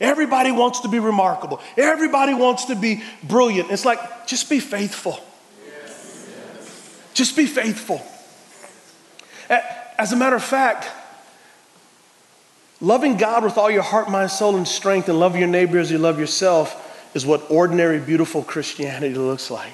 Everybody 0.00 0.52
wants 0.52 0.80
to 0.80 0.88
be 0.88 0.98
remarkable. 0.98 1.60
Everybody 1.76 2.34
wants 2.34 2.66
to 2.66 2.76
be 2.76 3.02
brilliant. 3.22 3.70
It's 3.70 3.84
like, 3.84 4.26
just 4.26 4.48
be 4.48 4.60
faithful. 4.60 5.18
Just 7.14 7.36
be 7.36 7.46
faithful. 7.46 8.00
As 9.98 10.12
a 10.12 10.16
matter 10.16 10.36
of 10.36 10.44
fact, 10.44 10.88
loving 12.80 13.16
God 13.16 13.42
with 13.42 13.58
all 13.58 13.70
your 13.70 13.82
heart, 13.82 14.08
mind, 14.08 14.30
soul, 14.30 14.56
and 14.56 14.68
strength, 14.68 15.08
and 15.08 15.18
love 15.18 15.36
your 15.36 15.48
neighbor 15.48 15.78
as 15.78 15.90
you 15.90 15.98
love 15.98 16.20
yourself 16.20 16.84
is 17.14 17.26
what 17.26 17.50
ordinary, 17.50 17.98
beautiful 17.98 18.44
Christianity 18.44 19.14
looks 19.14 19.50
like. 19.50 19.72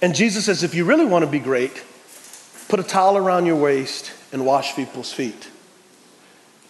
And 0.00 0.14
Jesus 0.14 0.44
says, 0.44 0.62
if 0.62 0.74
you 0.74 0.84
really 0.84 1.06
want 1.06 1.24
to 1.24 1.30
be 1.30 1.38
great, 1.38 1.82
put 2.68 2.78
a 2.78 2.84
towel 2.84 3.16
around 3.16 3.46
your 3.46 3.56
waist 3.56 4.12
and 4.32 4.46
wash 4.46 4.76
people's 4.76 5.12
feet. 5.12 5.48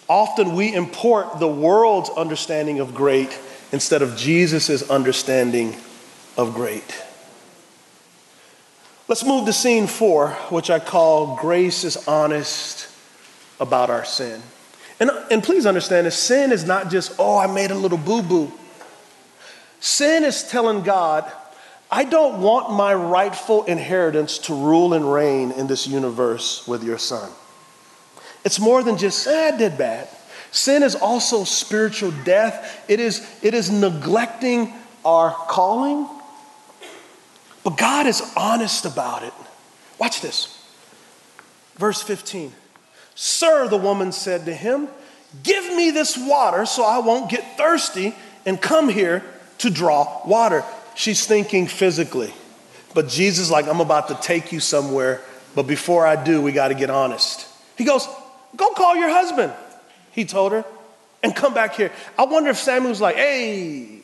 Often 0.08 0.54
we 0.54 0.74
import 0.74 1.38
the 1.38 1.48
world's 1.48 2.10
understanding 2.10 2.80
of 2.80 2.94
great 2.94 3.38
instead 3.70 4.02
of 4.02 4.16
Jesus' 4.16 4.88
understanding 4.90 5.76
of 6.36 6.54
great. 6.54 7.02
Let's 9.08 9.24
move 9.24 9.46
to 9.46 9.52
scene 9.52 9.86
four, 9.86 10.30
which 10.50 10.70
I 10.70 10.78
call 10.78 11.36
Grace 11.36 11.84
is 11.84 11.96
Honest 12.08 12.88
About 13.60 13.90
Our 13.90 14.04
Sin. 14.04 14.40
And, 15.00 15.10
and 15.30 15.42
please 15.42 15.66
understand 15.66 16.06
this 16.06 16.16
sin 16.16 16.52
is 16.52 16.64
not 16.64 16.90
just, 16.90 17.16
oh, 17.18 17.36
I 17.36 17.46
made 17.46 17.70
a 17.70 17.74
little 17.74 17.98
boo 17.98 18.22
boo. 18.22 18.52
Sin 19.80 20.22
is 20.22 20.44
telling 20.44 20.82
God, 20.82 21.30
I 21.90 22.04
don't 22.04 22.40
want 22.40 22.72
my 22.72 22.94
rightful 22.94 23.64
inheritance 23.64 24.38
to 24.38 24.54
rule 24.54 24.94
and 24.94 25.12
reign 25.12 25.50
in 25.50 25.66
this 25.66 25.86
universe 25.86 26.66
with 26.66 26.84
your 26.84 26.98
son. 26.98 27.30
It's 28.44 28.58
more 28.58 28.82
than 28.82 28.96
just, 28.98 29.26
eh, 29.26 29.52
I 29.52 29.56
did 29.56 29.78
bad. 29.78 30.08
Sin 30.50 30.82
is 30.82 30.94
also 30.94 31.44
spiritual 31.44 32.12
death. 32.24 32.84
It 32.88 33.00
is, 33.00 33.26
it 33.42 33.54
is 33.54 33.70
neglecting 33.70 34.72
our 35.04 35.30
calling. 35.30 36.06
But 37.64 37.78
God 37.78 38.06
is 38.06 38.22
honest 38.36 38.84
about 38.84 39.22
it. 39.22 39.32
Watch 39.98 40.20
this. 40.20 40.58
Verse 41.76 42.02
15. 42.02 42.52
Sir, 43.14 43.68
the 43.68 43.76
woman 43.76 44.12
said 44.12 44.44
to 44.46 44.54
him, 44.54 44.88
Give 45.42 45.64
me 45.74 45.90
this 45.90 46.18
water 46.18 46.66
so 46.66 46.84
I 46.84 46.98
won't 46.98 47.30
get 47.30 47.56
thirsty 47.56 48.14
and 48.44 48.60
come 48.60 48.88
here 48.88 49.24
to 49.58 49.70
draw 49.70 50.26
water. 50.26 50.64
She's 50.94 51.24
thinking 51.24 51.66
physically. 51.66 52.34
But 52.94 53.08
Jesus, 53.08 53.50
like, 53.50 53.66
I'm 53.66 53.80
about 53.80 54.08
to 54.08 54.14
take 54.16 54.52
you 54.52 54.60
somewhere, 54.60 55.22
but 55.54 55.66
before 55.66 56.06
I 56.06 56.22
do, 56.22 56.42
we 56.42 56.52
got 56.52 56.68
to 56.68 56.74
get 56.74 56.90
honest. 56.90 57.48
He 57.78 57.84
goes, 57.84 58.06
Go 58.56 58.72
call 58.74 58.96
your 58.96 59.10
husband, 59.10 59.52
he 60.10 60.24
told 60.24 60.52
her, 60.52 60.64
and 61.22 61.34
come 61.34 61.54
back 61.54 61.74
here. 61.74 61.90
I 62.18 62.24
wonder 62.24 62.50
if 62.50 62.58
Sammy 62.58 62.88
was 62.88 63.00
like, 63.00 63.16
Hey, 63.16 64.02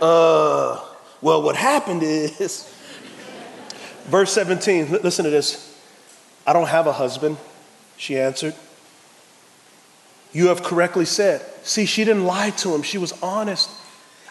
uh, 0.00 0.84
well, 1.20 1.42
what 1.42 1.54
happened 1.54 2.02
is, 2.02 2.68
verse 4.06 4.32
17, 4.32 4.90
listen 4.90 5.24
to 5.24 5.30
this. 5.30 5.68
I 6.44 6.52
don't 6.52 6.66
have 6.66 6.88
a 6.88 6.92
husband, 6.92 7.36
she 7.96 8.18
answered. 8.18 8.54
You 10.32 10.48
have 10.48 10.64
correctly 10.64 11.04
said. 11.04 11.44
See, 11.62 11.86
she 11.86 12.04
didn't 12.04 12.24
lie 12.24 12.50
to 12.50 12.74
him, 12.74 12.82
she 12.82 12.98
was 12.98 13.12
honest. 13.22 13.70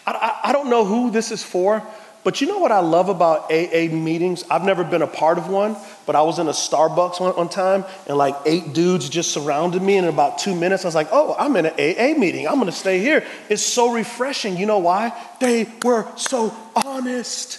I, 0.06 0.12
I, 0.12 0.50
I, 0.50 0.52
don't 0.52 0.68
know 0.68 0.84
who 0.84 1.10
this 1.10 1.30
is 1.30 1.42
for, 1.42 1.82
but 2.24 2.40
you 2.40 2.46
know 2.46 2.58
what 2.58 2.70
I 2.70 2.78
love 2.78 3.08
about 3.08 3.52
AA 3.52 3.88
meetings? 3.92 4.44
I've 4.48 4.64
never 4.64 4.84
been 4.84 5.02
a 5.02 5.08
part 5.08 5.38
of 5.38 5.48
one, 5.48 5.76
but 6.06 6.14
I 6.14 6.22
was 6.22 6.38
in 6.38 6.46
a 6.46 6.52
Starbucks 6.52 7.20
one, 7.20 7.34
one 7.34 7.48
time, 7.48 7.84
and 8.06 8.16
like 8.16 8.36
eight 8.46 8.72
dudes 8.72 9.08
just 9.08 9.32
surrounded 9.32 9.82
me. 9.82 9.96
And 9.96 10.06
in 10.06 10.12
about 10.12 10.38
two 10.38 10.54
minutes, 10.54 10.84
I 10.84 10.88
was 10.88 10.94
like, 10.94 11.08
oh, 11.10 11.34
I'm 11.36 11.56
in 11.56 11.66
an 11.66 11.72
AA 11.72 12.18
meeting. 12.18 12.46
I'm 12.46 12.58
gonna 12.58 12.70
stay 12.70 13.00
here. 13.00 13.24
It's 13.48 13.62
so 13.62 13.92
refreshing. 13.92 14.56
You 14.56 14.66
know 14.66 14.78
why? 14.78 15.12
They 15.40 15.68
were 15.82 16.06
so 16.16 16.54
honest. 16.84 17.58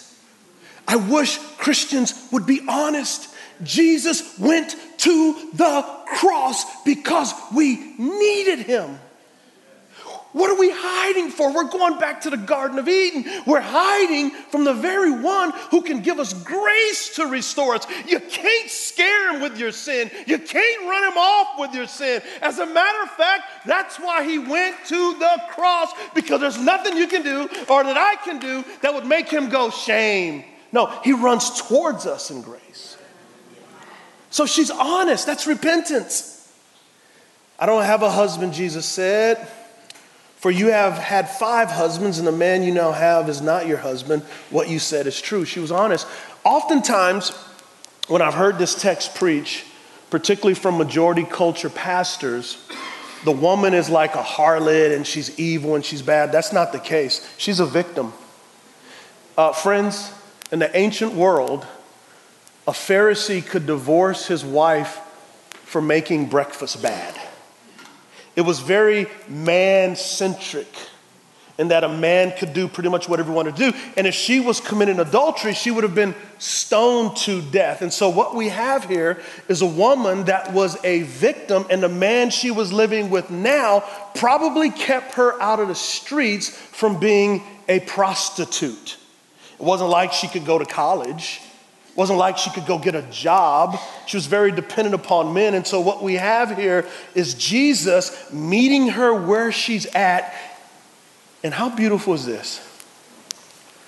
I 0.88 0.96
wish 0.96 1.38
Christians 1.58 2.28
would 2.32 2.46
be 2.46 2.60
honest. 2.66 3.34
Jesus 3.62 4.38
went 4.38 4.76
to 4.98 5.50
the 5.52 5.82
cross 6.06 6.82
because 6.84 7.32
we 7.54 7.94
needed 7.98 8.60
him. 8.60 8.98
What 10.34 10.50
are 10.50 10.58
we 10.58 10.68
hiding 10.72 11.30
for? 11.30 11.54
We're 11.54 11.70
going 11.70 12.00
back 12.00 12.22
to 12.22 12.30
the 12.30 12.36
Garden 12.36 12.80
of 12.80 12.88
Eden. 12.88 13.24
We're 13.46 13.60
hiding 13.60 14.32
from 14.32 14.64
the 14.64 14.74
very 14.74 15.12
one 15.12 15.52
who 15.70 15.80
can 15.80 16.00
give 16.00 16.18
us 16.18 16.32
grace 16.32 17.14
to 17.14 17.26
restore 17.26 17.76
us. 17.76 17.86
You 18.04 18.18
can't 18.18 18.68
scare 18.68 19.32
him 19.32 19.42
with 19.42 19.56
your 19.58 19.70
sin, 19.70 20.10
you 20.26 20.40
can't 20.40 20.82
run 20.82 21.04
him 21.04 21.16
off 21.16 21.60
with 21.60 21.72
your 21.72 21.86
sin. 21.86 22.20
As 22.42 22.58
a 22.58 22.66
matter 22.66 23.02
of 23.04 23.10
fact, 23.10 23.44
that's 23.64 24.00
why 24.00 24.24
he 24.24 24.40
went 24.40 24.76
to 24.86 25.14
the 25.20 25.40
cross 25.50 25.92
because 26.16 26.40
there's 26.40 26.58
nothing 26.58 26.96
you 26.96 27.06
can 27.06 27.22
do 27.22 27.48
or 27.68 27.84
that 27.84 27.96
I 27.96 28.16
can 28.24 28.40
do 28.40 28.64
that 28.82 28.92
would 28.92 29.06
make 29.06 29.28
him 29.28 29.50
go, 29.50 29.70
shame. 29.70 30.42
No, 30.72 30.86
he 31.04 31.12
runs 31.12 31.62
towards 31.62 32.06
us 32.06 32.32
in 32.32 32.42
grace. 32.42 32.98
So 34.30 34.46
she's 34.46 34.72
honest. 34.72 35.26
That's 35.26 35.46
repentance. 35.46 36.52
I 37.56 37.66
don't 37.66 37.84
have 37.84 38.02
a 38.02 38.10
husband, 38.10 38.52
Jesus 38.52 38.84
said. 38.84 39.46
For 40.44 40.50
you 40.50 40.66
have 40.66 40.98
had 40.98 41.30
five 41.30 41.70
husbands, 41.70 42.18
and 42.18 42.28
the 42.28 42.30
man 42.30 42.62
you 42.62 42.70
now 42.70 42.92
have 42.92 43.30
is 43.30 43.40
not 43.40 43.66
your 43.66 43.78
husband. 43.78 44.22
What 44.50 44.68
you 44.68 44.78
said 44.78 45.06
is 45.06 45.18
true. 45.18 45.46
She 45.46 45.58
was 45.58 45.72
honest. 45.72 46.06
Oftentimes, 46.44 47.30
when 48.08 48.20
I've 48.20 48.34
heard 48.34 48.58
this 48.58 48.74
text 48.74 49.14
preach, 49.14 49.64
particularly 50.10 50.54
from 50.54 50.76
majority 50.76 51.24
culture 51.24 51.70
pastors, 51.70 52.58
the 53.24 53.32
woman 53.32 53.72
is 53.72 53.88
like 53.88 54.16
a 54.16 54.22
harlot 54.22 54.94
and 54.94 55.06
she's 55.06 55.40
evil 55.40 55.76
and 55.76 55.82
she's 55.82 56.02
bad. 56.02 56.30
That's 56.30 56.52
not 56.52 56.72
the 56.72 56.78
case. 56.78 57.26
She's 57.38 57.58
a 57.58 57.64
victim. 57.64 58.12
Uh, 59.38 59.52
friends, 59.54 60.12
in 60.52 60.58
the 60.58 60.76
ancient 60.76 61.14
world, 61.14 61.66
a 62.68 62.72
Pharisee 62.72 63.42
could 63.42 63.64
divorce 63.64 64.26
his 64.26 64.44
wife 64.44 65.00
for 65.64 65.80
making 65.80 66.26
breakfast 66.26 66.82
bad. 66.82 67.18
It 68.36 68.42
was 68.42 68.60
very 68.60 69.06
man 69.28 69.96
centric 69.96 70.68
in 71.56 71.68
that 71.68 71.84
a 71.84 71.88
man 71.88 72.36
could 72.36 72.52
do 72.52 72.66
pretty 72.66 72.88
much 72.88 73.08
whatever 73.08 73.30
he 73.30 73.36
wanted 73.36 73.56
to 73.56 73.70
do. 73.70 73.78
And 73.96 74.06
if 74.06 74.14
she 74.14 74.40
was 74.40 74.60
committing 74.60 74.98
adultery, 74.98 75.54
she 75.54 75.70
would 75.70 75.84
have 75.84 75.94
been 75.94 76.14
stoned 76.38 77.16
to 77.18 77.42
death. 77.42 77.80
And 77.80 77.92
so, 77.92 78.08
what 78.08 78.34
we 78.34 78.48
have 78.48 78.84
here 78.86 79.22
is 79.48 79.62
a 79.62 79.66
woman 79.66 80.24
that 80.24 80.52
was 80.52 80.82
a 80.84 81.02
victim, 81.02 81.64
and 81.70 81.82
the 81.82 81.88
man 81.88 82.30
she 82.30 82.50
was 82.50 82.72
living 82.72 83.08
with 83.08 83.30
now 83.30 83.84
probably 84.16 84.70
kept 84.70 85.14
her 85.14 85.40
out 85.40 85.60
of 85.60 85.68
the 85.68 85.74
streets 85.74 86.48
from 86.48 86.98
being 86.98 87.42
a 87.68 87.80
prostitute. 87.80 88.96
It 89.52 89.62
wasn't 89.62 89.90
like 89.90 90.12
she 90.12 90.26
could 90.26 90.44
go 90.44 90.58
to 90.58 90.64
college 90.64 91.40
wasn't 91.96 92.18
like 92.18 92.38
she 92.38 92.50
could 92.50 92.66
go 92.66 92.78
get 92.78 92.94
a 92.94 93.02
job. 93.02 93.78
She 94.06 94.16
was 94.16 94.26
very 94.26 94.50
dependent 94.50 94.94
upon 94.94 95.32
men. 95.32 95.54
And 95.54 95.66
so, 95.66 95.80
what 95.80 96.02
we 96.02 96.14
have 96.14 96.56
here 96.56 96.86
is 97.14 97.34
Jesus 97.34 98.32
meeting 98.32 98.88
her 98.88 99.14
where 99.14 99.52
she's 99.52 99.86
at. 99.86 100.34
And 101.42 101.54
how 101.54 101.74
beautiful 101.74 102.14
is 102.14 102.26
this? 102.26 102.60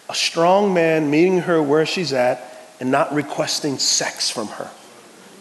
A 0.09 0.15
strong 0.15 0.73
man 0.73 1.11
meeting 1.11 1.41
her 1.41 1.61
where 1.61 1.87
she's 1.87 2.13
at 2.13 2.57
and 2.79 2.91
not 2.91 3.13
requesting 3.13 3.79
sex 3.79 4.31
from 4.31 4.49
her, 4.49 4.71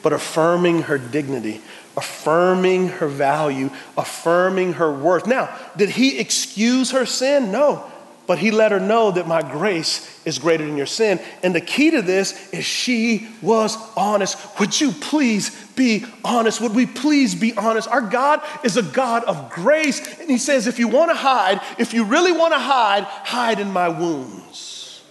but 0.02 0.14
affirming 0.14 0.84
her 0.84 0.98
dignity, 0.98 1.62
affirming 1.98 2.88
her 2.88 3.08
value, 3.08 3.70
affirming 3.98 4.74
her 4.74 4.92
worth. 4.92 5.28
Now, 5.28 5.56
did 5.78 5.90
he 5.90 6.18
excuse 6.18 6.92
her 6.92 7.06
sin? 7.06 7.52
No. 7.52 7.92
But 8.28 8.40
he 8.40 8.50
let 8.50 8.72
her 8.72 8.80
know 8.80 9.12
that 9.12 9.28
my 9.28 9.42
grace 9.42 10.20
is 10.26 10.40
greater 10.40 10.66
than 10.66 10.78
your 10.78 10.88
sin. 10.88 11.20
And 11.44 11.54
the 11.54 11.62
key 11.62 11.92
to 11.92 12.02
this 12.02 12.50
is 12.52 12.66
she 12.66 13.28
was 13.42 13.78
honest. 13.96 14.60
Would 14.60 14.80
you 14.80 14.92
please 14.92 15.52
be 15.76 16.06
honest? 16.24 16.60
Would 16.62 16.74
we 16.74 16.88
please 16.88 17.36
be 17.36 17.56
honest? 17.56 17.88
Our 17.88 18.02
God 18.02 18.42
is 18.64 18.78
a 18.78 18.84
God 18.84 19.24
of 19.26 19.52
grace. 19.52 20.20
And 20.20 20.30
he 20.30 20.40
says, 20.40 20.66
if 20.66 20.80
you 20.80 20.88
want 20.88 21.12
to 21.12 21.16
hide, 21.16 21.62
if 21.78 21.94
you 21.94 22.04
really 22.04 22.32
want 22.32 22.54
to 22.54 22.60
hide, 22.60 23.04
hide 23.04 23.60
in 23.60 23.72
my 23.72 23.90
wounds. 23.90 25.04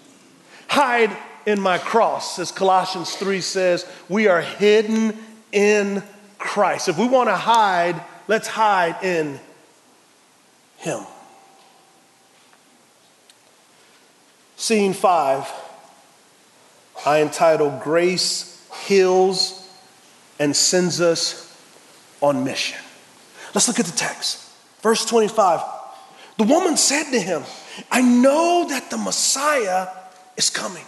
Hide 0.66 1.16
in 1.46 1.60
my 1.60 1.78
cross. 1.78 2.38
As 2.40 2.50
Colossians 2.50 3.14
3 3.14 3.40
says, 3.40 3.86
we 4.08 4.26
are 4.26 4.40
hidden 4.40 5.16
in 5.52 6.02
Christ. 6.38 6.88
If 6.88 6.98
we 6.98 7.06
want 7.06 7.28
to 7.28 7.36
hide, 7.36 8.02
let's 8.26 8.48
hide 8.48 9.04
in 9.04 9.38
him. 10.78 11.04
Scene 14.64 14.94
five, 14.94 15.52
I 17.04 17.20
entitled 17.20 17.82
Grace 17.82 18.66
Heals 18.86 19.70
and 20.38 20.56
Sends 20.56 21.02
Us 21.02 21.54
on 22.22 22.44
Mission. 22.44 22.80
Let's 23.54 23.68
look 23.68 23.78
at 23.78 23.84
the 23.84 23.92
text. 23.92 24.50
Verse 24.80 25.04
25. 25.04 25.60
The 26.38 26.44
woman 26.44 26.78
said 26.78 27.10
to 27.10 27.20
him, 27.20 27.42
I 27.90 28.00
know 28.00 28.64
that 28.70 28.88
the 28.88 28.96
Messiah 28.96 29.88
is 30.38 30.48
coming. 30.48 30.86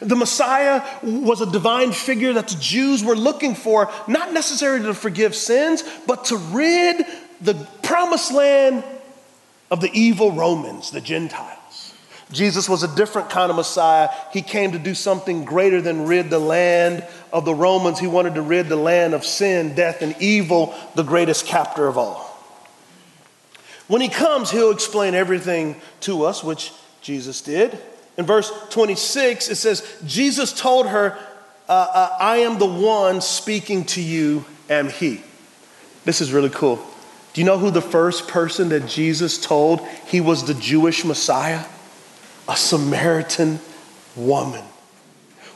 The 0.00 0.16
Messiah 0.16 0.82
was 1.00 1.40
a 1.40 1.46
divine 1.46 1.92
figure 1.92 2.32
that 2.32 2.48
the 2.48 2.58
Jews 2.58 3.04
were 3.04 3.14
looking 3.14 3.54
for, 3.54 3.88
not 4.08 4.32
necessarily 4.32 4.84
to 4.86 4.94
forgive 4.94 5.36
sins, 5.36 5.84
but 6.08 6.24
to 6.24 6.36
rid 6.36 7.06
the 7.40 7.54
promised 7.84 8.32
land 8.32 8.82
of 9.70 9.80
the 9.80 9.92
evil 9.92 10.32
Romans, 10.32 10.90
the 10.90 11.00
Gentiles. 11.00 11.58
Jesus 12.32 12.68
was 12.68 12.82
a 12.82 12.94
different 12.94 13.28
kind 13.28 13.50
of 13.50 13.56
Messiah. 13.56 14.08
He 14.32 14.42
came 14.42 14.72
to 14.72 14.78
do 14.78 14.94
something 14.94 15.44
greater 15.44 15.80
than 15.80 16.06
rid 16.06 16.30
the 16.30 16.38
land 16.38 17.04
of 17.32 17.44
the 17.44 17.54
Romans. 17.54 17.98
He 17.98 18.06
wanted 18.06 18.36
to 18.36 18.42
rid 18.42 18.68
the 18.68 18.76
land 18.76 19.14
of 19.14 19.24
sin, 19.24 19.74
death, 19.74 20.00
and 20.00 20.14
evil, 20.20 20.74
the 20.94 21.02
greatest 21.02 21.46
captor 21.46 21.88
of 21.88 21.98
all. 21.98 22.26
When 23.88 24.00
he 24.00 24.08
comes, 24.08 24.52
he'll 24.52 24.70
explain 24.70 25.14
everything 25.14 25.74
to 26.02 26.24
us, 26.24 26.44
which 26.44 26.72
Jesus 27.02 27.40
did. 27.40 27.76
In 28.16 28.26
verse 28.26 28.52
26, 28.70 29.48
it 29.48 29.56
says, 29.56 30.00
Jesus 30.06 30.52
told 30.52 30.86
her, 30.86 31.18
uh, 31.68 31.72
uh, 31.72 32.16
I 32.20 32.38
am 32.38 32.58
the 32.58 32.66
one 32.66 33.20
speaking 33.20 33.84
to 33.86 34.00
you, 34.00 34.44
am 34.68 34.88
he. 34.88 35.22
This 36.04 36.20
is 36.20 36.32
really 36.32 36.50
cool. 36.50 36.76
Do 37.32 37.40
you 37.40 37.44
know 37.44 37.58
who 37.58 37.70
the 37.70 37.82
first 37.82 38.28
person 38.28 38.68
that 38.68 38.86
Jesus 38.86 39.40
told 39.40 39.80
he 40.06 40.20
was 40.20 40.44
the 40.44 40.54
Jewish 40.54 41.04
Messiah? 41.04 41.64
A 42.50 42.56
Samaritan 42.56 43.60
woman. 44.16 44.64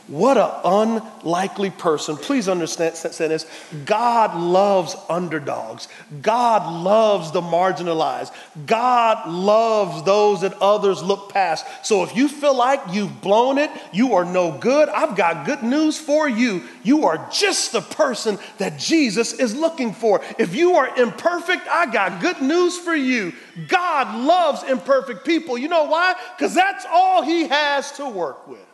What 0.07 0.37
an 0.37 0.51
unlikely 0.63 1.71
person. 1.71 2.15
Please 2.15 2.47
understand 2.47 2.93
this. 2.93 3.45
God 3.85 4.39
loves 4.39 4.95
underdogs. 5.09 5.87
God 6.21 6.83
loves 6.83 7.31
the 7.31 7.41
marginalized. 7.41 8.31
God 8.67 9.27
loves 9.27 10.03
those 10.03 10.41
that 10.41 10.53
others 10.61 11.01
look 11.01 11.33
past. 11.33 11.65
So 11.83 12.03
if 12.03 12.15
you 12.15 12.27
feel 12.27 12.55
like 12.55 12.81
you've 12.91 13.19
blown 13.19 13.57
it, 13.57 13.71
you 13.91 14.13
are 14.13 14.25
no 14.25 14.55
good, 14.59 14.89
I've 14.89 15.15
got 15.15 15.47
good 15.47 15.63
news 15.63 15.97
for 15.97 16.29
you. 16.29 16.61
You 16.83 17.05
are 17.07 17.27
just 17.31 17.71
the 17.71 17.81
person 17.81 18.37
that 18.59 18.77
Jesus 18.77 19.33
is 19.33 19.55
looking 19.55 19.91
for. 19.91 20.21
If 20.37 20.55
you 20.55 20.75
are 20.75 20.95
imperfect, 20.99 21.67
I 21.67 21.91
got 21.91 22.21
good 22.21 22.43
news 22.43 22.77
for 22.77 22.93
you. 22.93 23.33
God 23.67 24.23
loves 24.23 24.61
imperfect 24.61 25.25
people. 25.25 25.57
You 25.57 25.67
know 25.67 25.85
why? 25.85 26.13
Because 26.37 26.53
that's 26.53 26.85
all 26.91 27.23
he 27.23 27.47
has 27.47 27.91
to 27.93 28.07
work 28.07 28.47
with. 28.47 28.64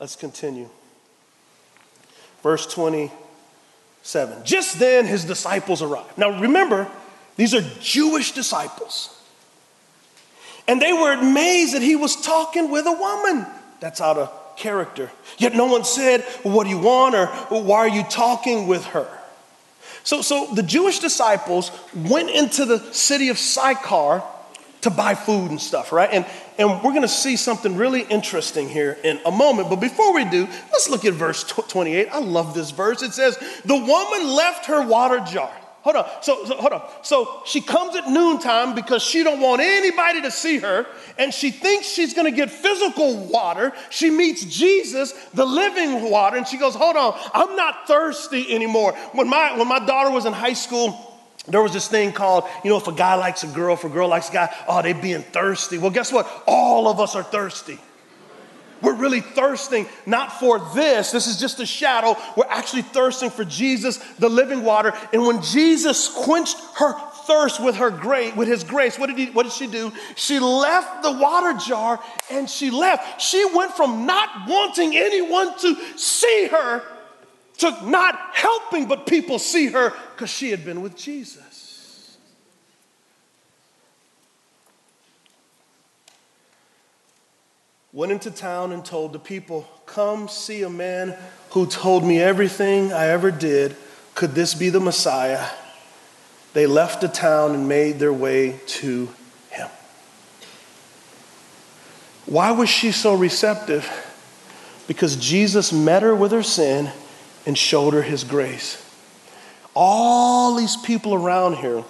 Let's 0.00 0.16
continue. 0.16 0.68
Verse 2.42 2.66
27. 2.66 4.44
Just 4.44 4.78
then 4.78 5.06
his 5.06 5.26
disciples 5.26 5.82
arrived. 5.82 6.16
Now 6.16 6.40
remember, 6.40 6.88
these 7.36 7.54
are 7.54 7.60
Jewish 7.80 8.32
disciples. 8.32 9.16
And 10.66 10.80
they 10.80 10.92
were 10.92 11.12
amazed 11.12 11.74
that 11.74 11.82
he 11.82 11.96
was 11.96 12.16
talking 12.16 12.70
with 12.70 12.86
a 12.86 12.92
woman. 12.92 13.46
That's 13.80 14.00
out 14.00 14.16
of 14.16 14.56
character. 14.56 15.10
Yet 15.38 15.54
no 15.54 15.66
one 15.66 15.84
said, 15.84 16.24
well, 16.44 16.54
What 16.54 16.64
do 16.64 16.70
you 16.70 16.78
want? 16.78 17.14
or 17.14 17.26
Why 17.62 17.78
are 17.78 17.88
you 17.88 18.02
talking 18.04 18.66
with 18.66 18.84
her? 18.86 19.08
So, 20.02 20.22
so 20.22 20.48
the 20.54 20.62
Jewish 20.62 20.98
disciples 20.98 21.70
went 21.94 22.30
into 22.30 22.64
the 22.64 22.78
city 22.94 23.28
of 23.28 23.38
Sychar 23.38 24.22
to 24.82 24.90
buy 24.90 25.14
food 25.14 25.50
and 25.50 25.60
stuff, 25.60 25.92
right? 25.92 26.08
And, 26.10 26.26
and 26.58 26.82
we're 26.82 26.92
to 27.02 27.08
see 27.08 27.36
something 27.36 27.76
really 27.76 28.02
interesting 28.02 28.68
here 28.68 28.98
in 29.04 29.20
a 29.26 29.30
moment. 29.30 29.68
But 29.68 29.76
before 29.76 30.12
we 30.14 30.24
do, 30.24 30.46
let's 30.72 30.88
look 30.88 31.04
at 31.04 31.14
verse 31.14 31.44
28. 31.44 32.08
I 32.10 32.18
love 32.18 32.54
this 32.54 32.70
verse. 32.70 33.02
It 33.02 33.12
says, 33.12 33.38
The 33.64 33.76
woman 33.76 34.28
left 34.28 34.66
her 34.66 34.86
water 34.86 35.20
jar. 35.20 35.52
Hold 35.82 35.96
on. 35.96 36.06
So, 36.20 36.44
so, 36.44 36.56
hold 36.56 36.74
on. 36.74 36.82
So 37.02 37.42
she 37.46 37.62
comes 37.62 37.96
at 37.96 38.06
noontime 38.06 38.74
because 38.74 39.02
she 39.02 39.22
don't 39.22 39.40
want 39.40 39.62
anybody 39.62 40.20
to 40.22 40.30
see 40.30 40.58
her, 40.58 40.86
and 41.16 41.32
she 41.32 41.50
thinks 41.50 41.86
she's 41.86 42.12
to 42.26 42.36
get 42.36 42.50
physical 42.50 43.16
water. 43.16 43.72
She 43.88 44.10
meets 44.10 44.44
Jesus, 44.44 45.12
the 45.32 45.46
living 45.46 46.10
water, 46.10 46.36
and 46.36 46.46
she 46.46 46.58
goes, 46.58 46.74
"Hold 46.74 46.96
on, 46.96 47.18
I'm 47.32 47.56
not 47.56 47.86
thirsty 47.86 48.54
anymore." 48.54 48.92
When 49.12 49.26
my 49.26 49.56
when 49.56 49.68
my 49.68 49.78
daughter 49.78 50.10
was 50.10 50.26
in 50.26 50.34
high 50.34 50.52
school, 50.52 51.09
there 51.48 51.62
was 51.62 51.72
this 51.72 51.88
thing 51.88 52.12
called, 52.12 52.44
you 52.62 52.70
know, 52.70 52.76
if 52.76 52.86
a 52.86 52.92
guy 52.92 53.14
likes 53.14 53.42
a 53.44 53.46
girl, 53.48 53.74
if 53.74 53.84
a 53.84 53.88
girl 53.88 54.08
likes 54.08 54.28
a 54.28 54.32
guy, 54.32 54.54
oh, 54.68 54.82
they're 54.82 54.94
being 54.94 55.22
thirsty. 55.22 55.78
Well, 55.78 55.90
guess 55.90 56.12
what? 56.12 56.30
All 56.46 56.88
of 56.88 57.00
us 57.00 57.16
are 57.16 57.22
thirsty. 57.22 57.78
We're 58.82 58.94
really 58.94 59.20
thirsting 59.20 59.86
not 60.06 60.40
for 60.40 60.58
this. 60.74 61.10
This 61.10 61.26
is 61.26 61.38
just 61.38 61.60
a 61.60 61.66
shadow. 61.66 62.16
We're 62.36 62.46
actually 62.48 62.82
thirsting 62.82 63.30
for 63.30 63.44
Jesus, 63.44 63.98
the 64.18 64.28
living 64.28 64.64
water. 64.64 64.92
And 65.12 65.26
when 65.26 65.42
Jesus 65.42 66.08
quenched 66.08 66.56
her 66.76 66.94
thirst 67.26 67.62
with 67.62 67.76
her 67.76 67.90
grace, 67.90 68.34
with 68.34 68.48
his 68.48 68.64
grace, 68.64 68.98
what 68.98 69.08
did, 69.08 69.18
he, 69.18 69.26
what 69.26 69.42
did 69.42 69.52
she 69.52 69.66
do? 69.66 69.92
She 70.16 70.38
left 70.38 71.02
the 71.02 71.12
water 71.12 71.58
jar 71.58 72.00
and 72.30 72.48
she 72.48 72.70
left. 72.70 73.20
She 73.20 73.44
went 73.54 73.72
from 73.72 74.06
not 74.06 74.48
wanting 74.48 74.96
anyone 74.96 75.58
to 75.58 75.76
see 75.96 76.48
her 76.50 76.82
to 77.60 77.76
not 77.88 78.18
helping 78.32 78.86
but 78.86 79.06
people 79.06 79.38
see 79.38 79.66
her 79.68 79.92
because 80.14 80.30
she 80.30 80.50
had 80.50 80.64
been 80.64 80.82
with 80.82 80.96
Jesus. 80.96 82.16
Went 87.92 88.12
into 88.12 88.30
town 88.30 88.72
and 88.72 88.84
told 88.84 89.12
the 89.12 89.18
people, 89.18 89.68
Come 89.86 90.28
see 90.28 90.62
a 90.62 90.70
man 90.70 91.16
who 91.50 91.66
told 91.66 92.04
me 92.04 92.20
everything 92.20 92.92
I 92.92 93.08
ever 93.08 93.30
did. 93.30 93.76
Could 94.14 94.34
this 94.34 94.54
be 94.54 94.70
the 94.70 94.80
Messiah? 94.80 95.44
They 96.52 96.66
left 96.66 97.00
the 97.00 97.08
town 97.08 97.54
and 97.54 97.68
made 97.68 97.98
their 97.98 98.12
way 98.12 98.60
to 98.66 99.08
him. 99.50 99.68
Why 102.26 102.52
was 102.52 102.68
she 102.68 102.92
so 102.92 103.14
receptive? 103.14 103.88
Because 104.86 105.16
Jesus 105.16 105.72
met 105.72 106.02
her 106.02 106.14
with 106.14 106.32
her 106.32 106.42
sin 106.42 106.90
and 107.46 107.56
showed 107.56 107.94
her 107.94 108.02
his 108.02 108.24
grace. 108.24 108.86
All 109.74 110.56
these 110.56 110.76
people 110.76 111.14
around 111.14 111.56
here 111.56 111.84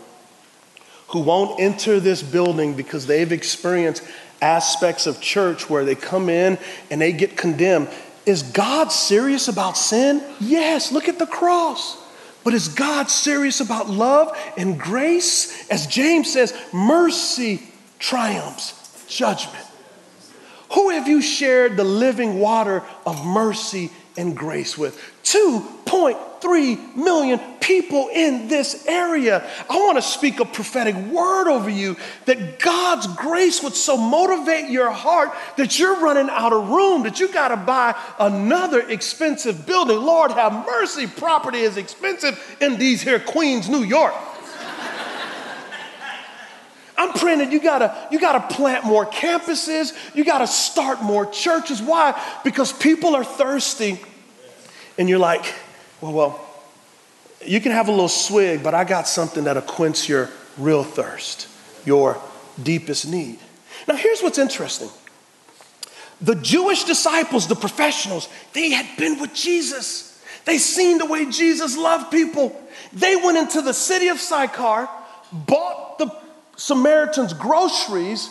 who 1.09 1.21
won't 1.21 1.61
enter 1.61 1.99
this 1.99 2.23
building 2.23 2.75
because 2.75 3.07
they've 3.07 3.33
experienced 3.33 4.03
aspects 4.41 5.07
of 5.07 5.21
church 5.21 5.69
where 5.69 5.85
they 5.85 5.95
come 5.95 6.29
in 6.29 6.59
and 6.91 7.01
they 7.01 7.13
get 7.13 7.37
condemned. 7.37 7.89
Is 8.27 8.43
God 8.43 8.93
serious 8.93 9.49
about 9.49 9.77
sin? 9.77 10.23
Yes, 10.41 10.93
look 10.93 11.09
at 11.09 11.19
the 11.19 11.27
cross. 11.27 11.97
But 12.45 12.55
is 12.55 12.69
God 12.69 13.11
serious 13.11 13.61
about 13.61 13.91
love 13.91 14.37
and 14.57 14.79
grace? 14.79 15.69
As 15.71 15.87
James 15.87 16.33
says, 16.33 16.57
mercy 16.73 17.63
triumphs 17.99 19.05
judgment. 19.07 19.67
Who 20.73 20.91
have 20.91 21.09
you 21.09 21.21
shared 21.21 21.77
the 21.77 21.85
living 21.85 22.39
water 22.39 22.83
of 23.05 23.27
mercy 23.27 23.91
and 24.16 24.37
grace 24.37 24.77
with? 24.77 24.99
2.3 25.25 26.96
million 26.96 27.40
people 27.61 28.09
in 28.12 28.49
this 28.49 28.87
area. 28.87 29.49
I 29.68 29.77
want 29.77 29.96
to 29.99 30.03
speak 30.03 30.40
a 30.40 30.44
prophetic 30.44 30.96
word 30.96 31.49
over 31.49 31.70
you 31.70 31.96
that 32.25 32.59
God's 32.59 33.07
grace 33.09 33.62
would 33.62 33.75
so 33.75 33.96
motivate 33.96 34.70
your 34.70 34.90
heart 34.90 35.31
that 35.57 35.79
you're 35.79 36.01
running 36.01 36.29
out 36.31 36.53
of 36.53 36.68
room, 36.68 37.05
that 37.05 37.20
you 37.20 37.33
got 37.33 37.49
to 37.49 37.57
buy 37.57 37.94
another 38.18 38.81
expensive 38.88 39.66
building. 39.66 39.99
Lord, 39.99 40.33
have 40.33 40.66
mercy. 40.66 41.07
Property 41.07 41.61
is 41.61 41.77
expensive 41.77 42.57
in 42.61 42.79
these 42.79 43.03
here 43.03 43.20
Queens, 43.20 43.68
New 43.68 43.85
York. 43.85 44.14
I'm 47.01 47.15
praying 47.15 47.39
that 47.39 47.51
you 47.51 47.61
gotta, 47.61 47.97
you 48.13 48.21
gotta 48.21 48.55
plant 48.55 48.85
more 48.85 49.07
campuses, 49.07 49.95
you 50.15 50.23
gotta 50.23 50.47
start 50.47 51.03
more 51.03 51.25
churches. 51.25 51.81
Why? 51.81 52.21
Because 52.45 52.75
people 52.75 53.17
are 53.17 53.25
thirsty 53.25 53.99
and 54.99 55.09
you're 55.09 55.19
like, 55.19 55.55
well, 56.03 56.13
well, 56.13 56.47
you 57.43 57.59
can 57.59 57.73
have 57.73 57.89
a 57.89 57.91
little 57.91 58.07
swig, 58.07 58.63
but 58.63 58.75
I 58.75 58.85
got 58.85 59.09
something 59.09 59.45
that'll 59.45 59.63
quench 59.63 60.11
your 60.11 60.29
real 60.59 60.85
thirst, 60.85 61.49
your 61.87 62.21
deepest 62.63 63.09
need. 63.09 63.39
Now, 63.89 63.97
here's 63.97 64.21
what's 64.21 64.39
interesting 64.39 64.91
the 66.21 66.35
Jewish 66.35 66.85
disciples, 66.85 67.47
the 67.47 67.57
professionals, 67.57 68.29
they 68.53 68.73
had 68.73 68.87
been 68.99 69.19
with 69.19 69.33
Jesus. 69.33 70.23
They 70.45 70.59
seen 70.59 70.99
the 70.99 71.07
way 71.07 71.31
Jesus 71.31 71.79
loved 71.79 72.11
people. 72.11 72.61
They 72.93 73.17
went 73.17 73.39
into 73.39 73.63
the 73.63 73.73
city 73.73 74.09
of 74.09 74.19
Sychar, 74.19 74.87
bought 75.33 75.89
Samaritans 76.61 77.33
groceries, 77.33 78.29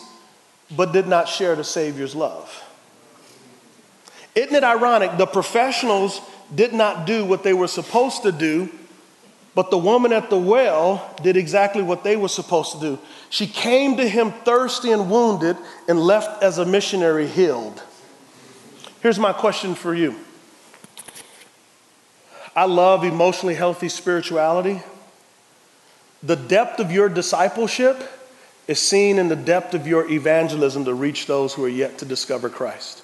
but 0.78 0.92
did 0.92 1.08
not 1.08 1.28
share 1.28 1.56
the 1.56 1.63
Savior's 1.63 2.13
love. 2.13 2.63
Isn't 4.36 4.54
it 4.54 4.63
ironic? 4.63 5.18
The 5.18 5.26
professionals 5.26 6.22
did 6.54 6.72
not 6.72 7.08
do 7.08 7.26
what 7.26 7.42
they 7.42 7.54
were 7.54 7.68
supposed 7.68 8.22
to 8.22 8.32
do, 8.32 8.70
but 9.56 9.72
the 9.72 9.80
woman 9.80 10.13
at 10.13 10.30
the 10.30 10.38
well 10.38 11.12
did 11.24 11.38
exactly 11.38 11.82
what 11.82 12.04
they 12.04 12.15
were 12.15 12.28
supposed 12.28 12.74
to 12.74 12.80
do. 12.80 13.00
She 13.32 13.48
came 13.48 13.98
to 13.98 14.08
him 14.08 14.32
thirsty 14.32 14.92
and 14.92 15.10
wounded 15.10 15.58
and 15.88 16.00
left 16.00 16.44
as 16.44 16.60
a 16.60 16.65
missionary 16.68 17.26
healed. 17.26 17.82
Here's 19.02 19.18
my 19.18 19.34
question 19.34 19.74
for 19.74 19.96
you 19.96 20.15
I 22.56 22.65
love 22.65 23.04
emotionally 23.04 23.56
healthy 23.56 23.89
spirituality. 23.89 24.84
The 26.22 26.36
depth 26.36 26.80
of 26.80 26.92
your 26.92 27.10
discipleship 27.10 28.18
is 28.70 28.80
seen 28.80 29.18
in 29.18 29.30
the 29.30 29.36
depth 29.36 29.74
of 29.74 29.88
your 29.88 30.08
evangelism 30.12 30.86
to 30.86 30.94
reach 30.94 31.26
those 31.26 31.56
who 31.56 31.66
are 31.66 31.68
yet 31.68 31.98
to 31.98 32.06
discover 32.06 32.50
Christ. 32.50 33.02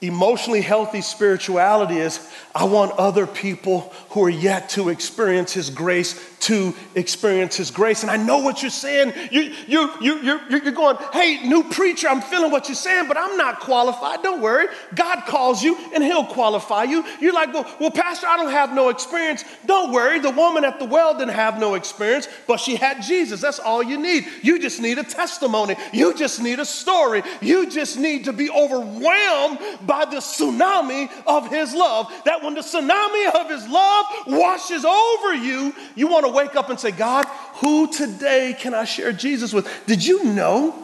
Emotionally 0.00 0.60
healthy 0.60 1.00
spirituality 1.00 1.98
is 1.98 2.28
I 2.52 2.64
want 2.64 2.90
other 2.98 3.28
people 3.28 3.92
who 4.08 4.24
are 4.24 4.28
yet 4.28 4.70
to 4.70 4.88
experience 4.88 5.52
His 5.52 5.70
grace 5.70 6.18
to 6.40 6.74
experience 6.94 7.56
His 7.56 7.70
grace. 7.70 8.02
And 8.02 8.10
I 8.10 8.16
know 8.16 8.38
what 8.38 8.62
you're 8.62 8.70
saying. 8.70 9.12
You, 9.30 9.54
you, 9.66 9.90
you, 10.00 10.22
you, 10.22 10.40
you're 10.50 10.72
going, 10.72 10.96
hey, 11.12 11.46
new 11.46 11.64
preacher, 11.64 12.08
I'm 12.08 12.22
feeling 12.22 12.50
what 12.50 12.68
you're 12.68 12.74
saying, 12.74 13.08
but 13.08 13.16
I'm 13.16 13.36
not 13.36 13.60
qualified. 13.60 14.22
Don't 14.22 14.40
worry. 14.40 14.66
God 14.94 15.26
calls 15.26 15.62
you 15.62 15.76
and 15.94 16.02
He'll 16.02 16.24
qualify 16.26 16.84
you. 16.84 17.04
You're 17.20 17.34
like, 17.34 17.52
well, 17.52 17.70
well, 17.78 17.90
Pastor, 17.90 18.26
I 18.26 18.36
don't 18.36 18.50
have 18.50 18.74
no 18.74 18.88
experience. 18.88 19.44
Don't 19.66 19.92
worry. 19.92 20.18
The 20.18 20.30
woman 20.30 20.64
at 20.64 20.78
the 20.78 20.86
well 20.86 21.16
didn't 21.16 21.34
have 21.34 21.58
no 21.58 21.74
experience, 21.74 22.28
but 22.46 22.58
she 22.58 22.76
had 22.76 23.02
Jesus. 23.02 23.40
That's 23.40 23.58
all 23.58 23.82
you 23.82 23.98
need. 23.98 24.26
You 24.42 24.58
just 24.58 24.80
need 24.80 24.98
a 24.98 25.04
testimony. 25.04 25.76
You 25.92 26.14
just 26.14 26.42
need 26.42 26.58
a 26.58 26.64
story. 26.64 27.22
You 27.40 27.68
just 27.68 27.98
need 27.98 28.24
to 28.24 28.32
be 28.32 28.50
overwhelmed 28.50 29.58
by 29.86 30.06
the 30.06 30.16
tsunami 30.16 31.10
of 31.26 31.50
his 31.50 31.74
love. 31.74 32.10
That 32.24 32.42
when 32.42 32.54
the 32.54 32.60
tsunami 32.60 33.34
of 33.34 33.50
his 33.50 33.68
love 33.68 34.06
washes 34.26 34.84
over 34.84 35.34
you, 35.34 35.74
you 35.94 36.08
want 36.08 36.26
to 36.26 36.29
wake 36.30 36.56
up 36.56 36.70
and 36.70 36.78
say, 36.78 36.90
God, 36.90 37.26
who 37.56 37.92
today 37.92 38.56
can 38.58 38.74
I 38.74 38.84
share 38.84 39.12
Jesus 39.12 39.52
with? 39.52 39.68
Did 39.86 40.04
you 40.04 40.24
know? 40.24 40.74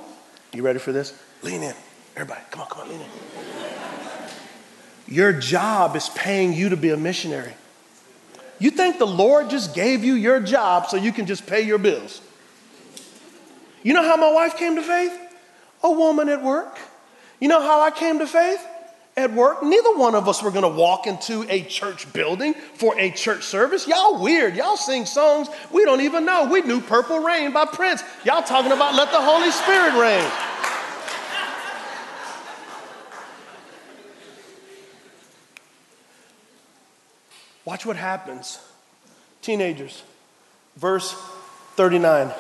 You 0.53 0.63
ready 0.63 0.79
for 0.79 0.93
this? 0.93 1.19
Lean 1.43 1.63
in. 1.63 1.75
Everybody, 2.15 2.41
come 2.51 2.63
on, 2.63 2.69
come 2.69 2.83
on, 2.83 2.89
lean 2.89 3.01
in. 3.01 3.07
Your 5.09 5.33
job 5.33 5.97
is 5.97 6.09
paying 6.11 6.53
you 6.53 6.71
to 6.71 6.77
be 6.77 6.91
a 6.91 6.97
missionary. 6.97 7.55
You 8.59 8.71
think 8.71 8.99
the 8.99 9.07
Lord 9.07 9.51
just 9.51 9.75
gave 9.75 10.03
you 10.03 10.15
your 10.15 10.41
job 10.41 10.87
so 10.87 10.97
you 10.97 11.13
can 11.13 11.27
just 11.27 11.47
pay 11.47 11.61
your 11.61 11.79
bills? 11.79 12.23
You 13.83 13.93
know 13.93 14.03
how 14.03 14.17
my 14.17 14.33
wife 14.33 14.57
came 14.57 14.77
to 14.77 14.83
faith? 14.83 15.17
A 15.83 15.91
woman 15.91 16.29
at 16.29 16.43
work. 16.43 16.79
You 17.39 17.49
know 17.49 17.61
how 17.61 17.83
I 17.83 17.91
came 17.91 18.19
to 18.19 18.27
faith? 18.27 18.67
At 19.19 19.33
work. 19.33 19.63
Neither 19.63 19.97
one 19.97 20.15
of 20.15 20.29
us 20.29 20.43
were 20.43 20.51
going 20.51 20.63
to 20.63 20.69
walk 20.69 21.07
into 21.07 21.47
a 21.49 21.63
church 21.63 22.13
building 22.13 22.53
for 22.75 22.99
a 22.99 23.11
church 23.11 23.45
service. 23.45 23.87
Y'all 23.89 24.21
weird. 24.21 24.55
Y'all 24.55 24.77
sing 24.77 25.07
songs 25.07 25.49
we 25.73 25.85
don't 25.87 26.03
even 26.03 26.27
know. 26.27 26.45
We 26.51 26.61
knew 26.61 26.83
Purple 26.83 27.21
Rain 27.21 27.53
by 27.53 27.65
Prince. 27.65 28.03
Y'all 28.25 28.43
talking 28.43 28.73
about 28.73 28.95
let 28.95 29.11
the 29.11 29.21
Holy 29.21 29.51
Spirit 29.51 29.95
reign. 29.99 30.31
Watch 37.65 37.85
what 37.85 37.97
happens. 37.97 38.61
Teenagers, 39.43 40.03
verse 40.77 41.13
39. 41.75 42.33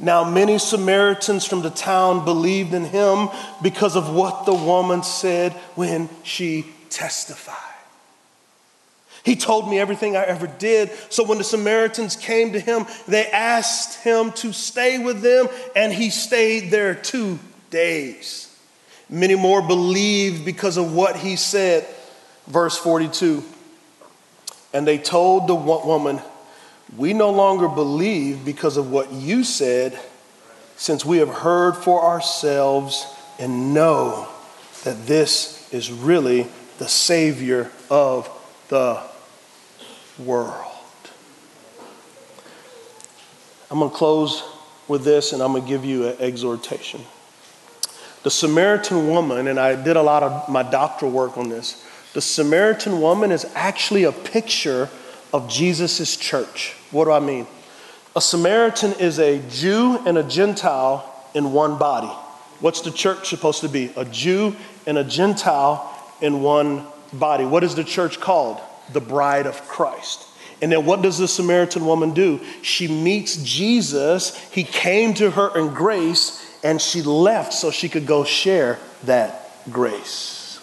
Now, 0.00 0.28
many 0.28 0.58
Samaritans 0.58 1.44
from 1.44 1.62
the 1.62 1.70
town 1.70 2.24
believed 2.24 2.72
in 2.72 2.84
him 2.84 3.28
because 3.62 3.96
of 3.96 4.14
what 4.14 4.46
the 4.46 4.54
woman 4.54 5.02
said 5.02 5.52
when 5.74 6.08
she 6.22 6.66
testified. 6.88 7.56
He 9.24 9.34
told 9.34 9.68
me 9.68 9.78
everything 9.78 10.16
I 10.16 10.22
ever 10.22 10.46
did. 10.46 10.90
So 11.10 11.24
when 11.24 11.38
the 11.38 11.44
Samaritans 11.44 12.16
came 12.16 12.52
to 12.52 12.60
him, 12.60 12.86
they 13.06 13.26
asked 13.26 14.02
him 14.02 14.32
to 14.32 14.52
stay 14.52 14.98
with 14.98 15.20
them, 15.20 15.48
and 15.74 15.92
he 15.92 16.10
stayed 16.10 16.70
there 16.70 16.94
two 16.94 17.38
days. 17.70 18.44
Many 19.10 19.34
more 19.34 19.60
believed 19.60 20.44
because 20.44 20.76
of 20.76 20.94
what 20.94 21.16
he 21.16 21.36
said. 21.36 21.86
Verse 22.46 22.78
42. 22.78 23.42
And 24.72 24.86
they 24.86 24.98
told 24.98 25.48
the 25.48 25.54
woman, 25.54 26.20
We 26.96 27.12
no 27.12 27.30
longer 27.30 27.68
believe 27.68 28.44
because 28.44 28.76
of 28.76 28.90
what 28.90 29.12
you 29.12 29.44
said, 29.44 29.98
since 30.76 31.04
we 31.04 31.18
have 31.18 31.28
heard 31.28 31.76
for 31.76 32.02
ourselves 32.02 33.06
and 33.38 33.74
know 33.74 34.28
that 34.84 35.06
this 35.06 35.72
is 35.72 35.92
really 35.92 36.46
the 36.78 36.88
Savior 36.88 37.70
of 37.90 38.28
the 38.68 39.02
world. 40.18 40.64
I'm 43.70 43.78
going 43.80 43.90
to 43.90 43.96
close 43.96 44.42
with 44.86 45.04
this 45.04 45.32
and 45.32 45.42
I'm 45.42 45.52
going 45.52 45.64
to 45.64 45.68
give 45.68 45.84
you 45.84 46.08
an 46.08 46.16
exhortation. 46.20 47.02
The 48.22 48.30
Samaritan 48.30 49.08
woman, 49.08 49.46
and 49.46 49.60
I 49.60 49.80
did 49.80 49.96
a 49.96 50.02
lot 50.02 50.22
of 50.22 50.48
my 50.48 50.62
doctoral 50.62 51.12
work 51.12 51.36
on 51.36 51.48
this 51.48 51.84
the 52.14 52.22
Samaritan 52.22 53.00
woman 53.00 53.30
is 53.30 53.46
actually 53.54 54.04
a 54.04 54.12
picture 54.12 54.88
of 55.32 55.48
Jesus' 55.48 56.16
church. 56.16 56.74
What 56.90 57.04
do 57.04 57.12
I 57.12 57.20
mean? 57.20 57.46
A 58.16 58.20
Samaritan 58.20 58.94
is 58.94 59.18
a 59.18 59.38
Jew 59.50 59.98
and 60.06 60.18
a 60.18 60.22
Gentile 60.22 61.04
in 61.34 61.52
one 61.52 61.78
body. 61.78 62.12
What's 62.60 62.80
the 62.80 62.90
church 62.90 63.28
supposed 63.28 63.60
to 63.60 63.68
be? 63.68 63.92
A 63.96 64.04
Jew 64.04 64.56
and 64.86 64.98
a 64.98 65.04
Gentile 65.04 65.94
in 66.20 66.42
one 66.42 66.84
body. 67.12 67.44
What 67.44 67.62
is 67.62 67.74
the 67.74 67.84
church 67.84 68.20
called? 68.20 68.60
The 68.92 69.00
bride 69.00 69.46
of 69.46 69.60
Christ. 69.68 70.24
And 70.60 70.72
then 70.72 70.84
what 70.84 71.02
does 71.02 71.18
the 71.18 71.28
Samaritan 71.28 71.86
woman 71.86 72.12
do? 72.12 72.40
She 72.62 72.88
meets 72.88 73.36
Jesus. 73.44 74.36
He 74.50 74.64
came 74.64 75.14
to 75.14 75.30
her 75.30 75.56
in 75.56 75.72
grace, 75.72 76.58
and 76.64 76.80
she 76.80 77.02
left 77.02 77.52
so 77.52 77.70
she 77.70 77.88
could 77.88 78.06
go 78.06 78.24
share 78.24 78.78
that 79.04 79.52
grace. 79.70 80.60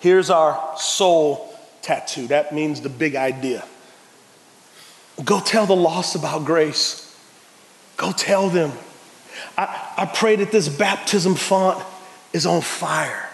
Here's 0.00 0.30
our 0.30 0.76
soul 0.78 1.54
tattoo. 1.82 2.28
That 2.28 2.54
means 2.54 2.80
the 2.80 2.88
big 2.88 3.16
idea. 3.16 3.64
Go 5.24 5.40
tell 5.40 5.66
the 5.66 5.76
lost 5.76 6.14
about 6.14 6.44
grace. 6.44 7.04
Go 7.96 8.12
tell 8.12 8.48
them. 8.48 8.72
I, 9.56 9.92
I 9.98 10.06
pray 10.06 10.36
that 10.36 10.52
this 10.52 10.68
baptism 10.68 11.34
font 11.34 11.84
is 12.32 12.46
on 12.46 12.60
fire. 12.60 13.28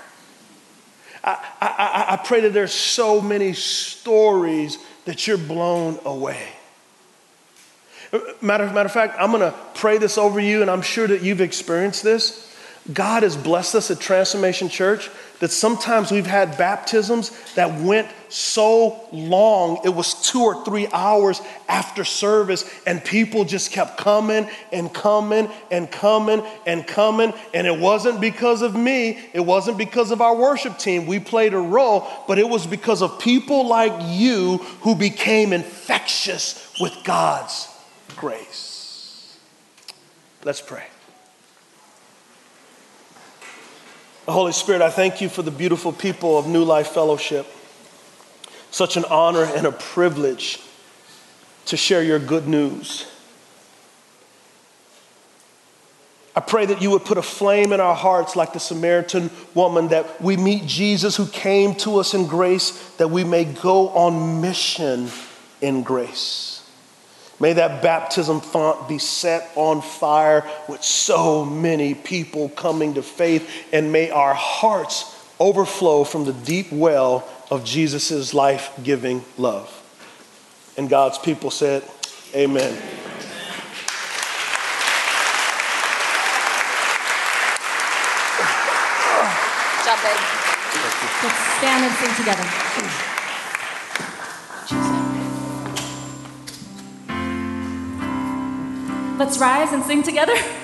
I, 1.23 1.39
I, 1.61 2.07
I 2.11 2.17
pray 2.17 2.41
that 2.43 2.53
there's 2.53 2.73
so 2.73 3.21
many 3.21 3.53
stories 3.53 4.79
that 5.05 5.27
you're 5.27 5.39
blown 5.39 5.99
away. 6.05 6.49
Matter, 8.41 8.67
matter 8.67 8.87
of 8.87 8.93
fact, 8.93 9.17
I'm 9.19 9.31
going 9.31 9.41
to 9.41 9.59
pray 9.75 9.99
this 9.99 10.19
over 10.19 10.39
you, 10.39 10.63
and 10.63 10.71
I'm 10.71 10.83
sure 10.83 11.07
that 11.07 11.23
you've 11.23 11.41
experienced 11.41 12.03
this. 12.03 12.55
God 12.93 13.23
has 13.23 13.37
blessed 13.37 13.75
us 13.75 13.91
at 13.91 13.99
Transformation 13.99 14.69
Church 14.69 15.11
that 15.41 15.51
sometimes 15.51 16.11
we've 16.11 16.27
had 16.27 16.57
baptisms 16.57 17.31
that 17.55 17.81
went 17.81 18.09
so 18.29 19.07
long, 19.13 19.81
it 19.85 19.89
was 19.89 20.15
two 20.15 20.43
or 20.43 20.65
three 20.65 20.89
hours 20.93 21.41
after 21.69 22.05
service, 22.05 22.69
and 22.87 23.05
people 23.05 23.45
just 23.45 23.71
kept 23.71 23.99
coming 23.99 24.49
and 24.73 24.93
coming 24.93 25.49
and 25.71 25.91
coming 25.91 26.43
and 26.67 26.87
coming. 26.87 27.33
And 27.53 27.67
it 27.67 27.79
wasn't 27.79 28.21
because 28.21 28.63
of 28.63 28.75
me, 28.75 29.19
it 29.33 29.41
wasn't 29.41 29.79
because 29.79 30.11
of 30.11 30.21
our 30.21 30.35
worship 30.37 30.79
team. 30.79 31.07
We 31.07 31.21
played 31.21 31.55
a 31.55 31.59
role, 31.59 32.09
but 32.27 32.39
it 32.39 32.49
was 32.49 32.67
because 32.67 33.03
of 33.03 33.19
people 33.19 33.67
like 33.67 33.93
you 34.03 34.59
who 34.81 34.95
became 34.95 35.53
infectious 35.53 36.73
with 36.81 36.97
God's 37.05 37.69
grace. 38.17 39.37
Let's 40.45 40.61
pray. 40.61 40.85
Holy 44.33 44.53
Spirit, 44.53 44.81
I 44.81 44.91
thank 44.91 45.21
you 45.21 45.29
for 45.29 45.43
the 45.43 45.51
beautiful 45.51 45.93
people 45.93 46.39
of 46.39 46.47
New 46.47 46.65
Life 46.65 46.89
Fellowship. 46.89 47.47
Such 48.71 48.97
an 48.97 49.05
honor 49.05 49.45
and 49.45 49.67
a 49.67 49.73
privilege 49.73 50.61
to 51.67 51.77
share 51.77 52.03
your 52.03 52.19
good 52.19 52.49
news. 52.49 53.07
I 56.35 56.41
pray 56.41 56.67
that 56.67 56.83
you 56.83 56.91
would 56.91 57.05
put 57.05 57.19
a 57.19 57.23
flame 57.23 57.73
in 57.73 57.81
our 57.81 57.95
hearts 57.95 58.35
like 58.35 58.53
the 58.53 58.59
Samaritan 58.59 59.31
woman, 59.55 59.89
that 59.89 60.21
we 60.21 60.37
meet 60.37 60.67
Jesus 60.67 61.17
who 61.17 61.27
came 61.27 61.75
to 61.77 61.99
us 61.99 62.15
in 62.15 62.27
grace, 62.27 62.71
that 62.97 63.09
we 63.09 63.25
may 63.25 63.45
go 63.45 63.91
on 63.91 64.41
mission 64.41 65.11
in 65.61 65.83
grace. 65.83 66.54
May 67.41 67.55
that 67.55 67.83
baptism 67.83 68.41
font 68.41 68.89
be 68.89 68.99
set 68.99 69.51
on 69.57 69.83
fire 69.83 70.49
with 70.69 70.83
so 70.83 71.45
many 71.45 71.95
people 71.95 72.49
coming 72.51 72.95
to 72.95 73.03
faith, 73.03 73.51
and 73.73 73.93
may 73.93 74.11
our 74.11 74.35
hearts 74.35 75.11
overflow 75.41 76.05
from 76.05 76.25
the 76.25 76.33
deep 76.33 76.71
well 76.71 77.29
of 77.51 77.65
Jesus' 77.65 78.33
life 78.33 78.71
giving 78.83 79.25
love. 79.37 79.81
And 80.77 80.89
God's 80.89 81.19
people 81.19 81.51
said, 81.51 81.83
Amen. 82.35 82.77
Let's 91.23 91.39
stand 91.57 91.85
and 91.85 91.95
sing 91.95 92.15
together. 92.17 93.04
Let's 99.17 99.39
rise 99.39 99.73
and 99.73 99.85
sing 99.85 100.03
together. 100.03 100.35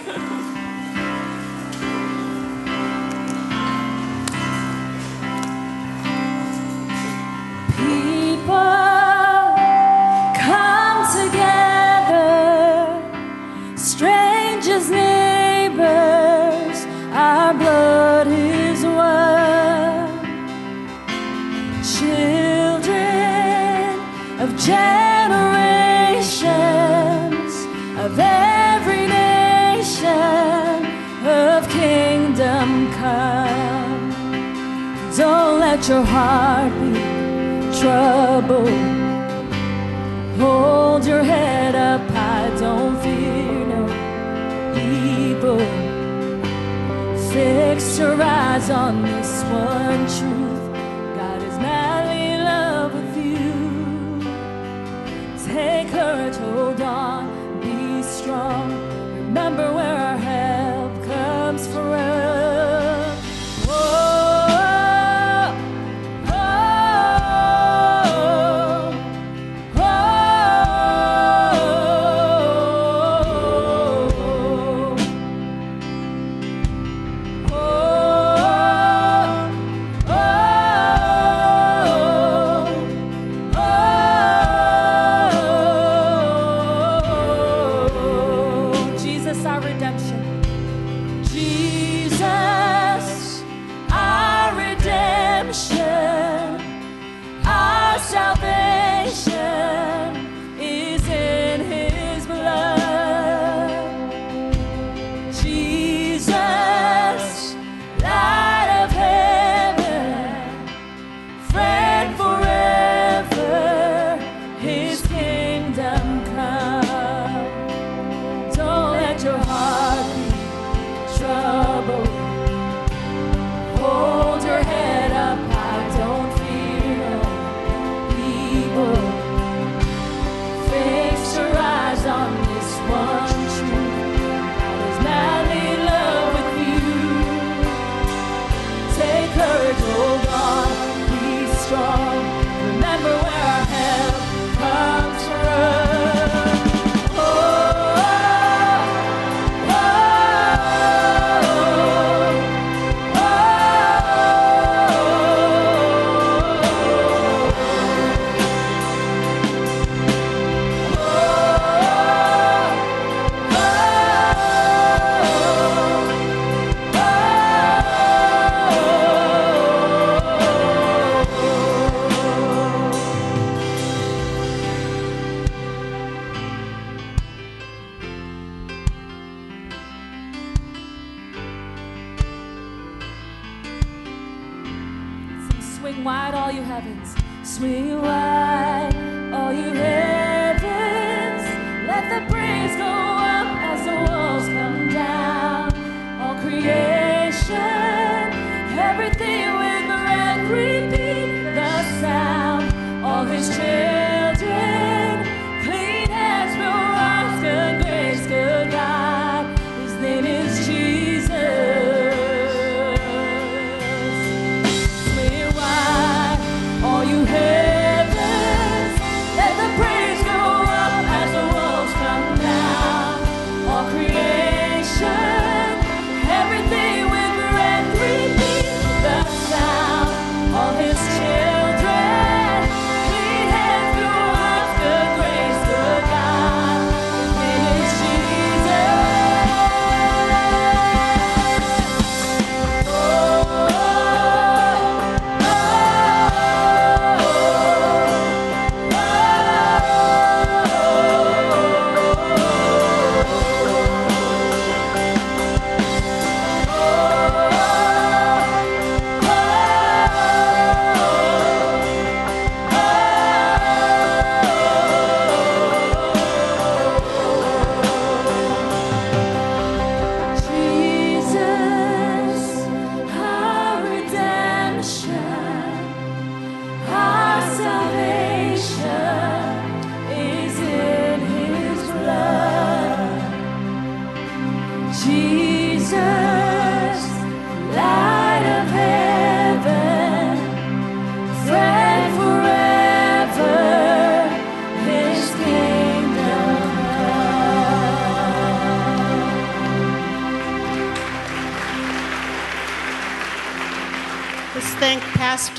your 35.91 36.05
heart 36.05 36.73
be 36.81 36.93
troubled. 37.81 38.69
Hold 40.39 41.05
your 41.05 41.25
head 41.25 41.75
up 41.75 42.01
high, 42.11 42.51
don't 42.61 42.97
fear 43.03 43.67
no 43.73 43.83
evil. 44.79 45.59
Fix 47.33 47.99
your 47.99 48.23
eyes 48.23 48.71
on 48.71 49.03
this 49.03 49.43
one 49.45 50.07
truth. 50.07 50.40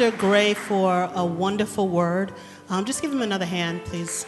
Pastor 0.02 0.18
Gray 0.18 0.56
for 0.56 1.12
a 1.14 1.24
wonderful 1.24 1.88
word. 1.88 2.32
Um, 2.70 2.86
just 2.86 3.04
give 3.04 3.12
him 3.12 3.22
another 3.22 3.46
hand, 3.46 3.84
please. 3.86 4.26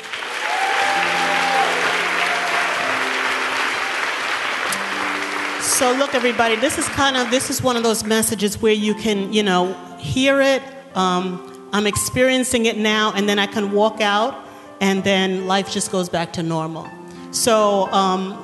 So 5.64 5.92
look, 5.94 6.14
everybody, 6.14 6.58
this 6.58 6.78
is 6.78 6.88
kind 6.90 7.18
of 7.18 7.32
this 7.32 7.50
is 7.50 7.64
one 7.64 7.76
of 7.76 7.82
those 7.82 8.04
messages 8.04 8.62
where 8.62 8.72
you 8.72 8.94
can, 8.94 9.34
you 9.34 9.42
know, 9.42 9.74
hear 9.98 10.42
it. 10.42 10.62
Um, 10.94 11.42
I'm 11.74 11.88
experiencing 11.88 12.68
it 12.68 12.78
now, 12.78 13.12
and 13.16 13.28
then 13.28 13.40
I 13.40 13.48
can 13.48 13.72
walk 13.72 14.00
out, 14.00 14.36
and 14.80 15.04
then 15.04 15.48
life 15.48 15.72
just 15.72 15.92
goes 15.92 16.08
back 16.08 16.34
to 16.34 16.44
normal. 16.44 16.88
So 17.32 17.92
um, 17.92 18.38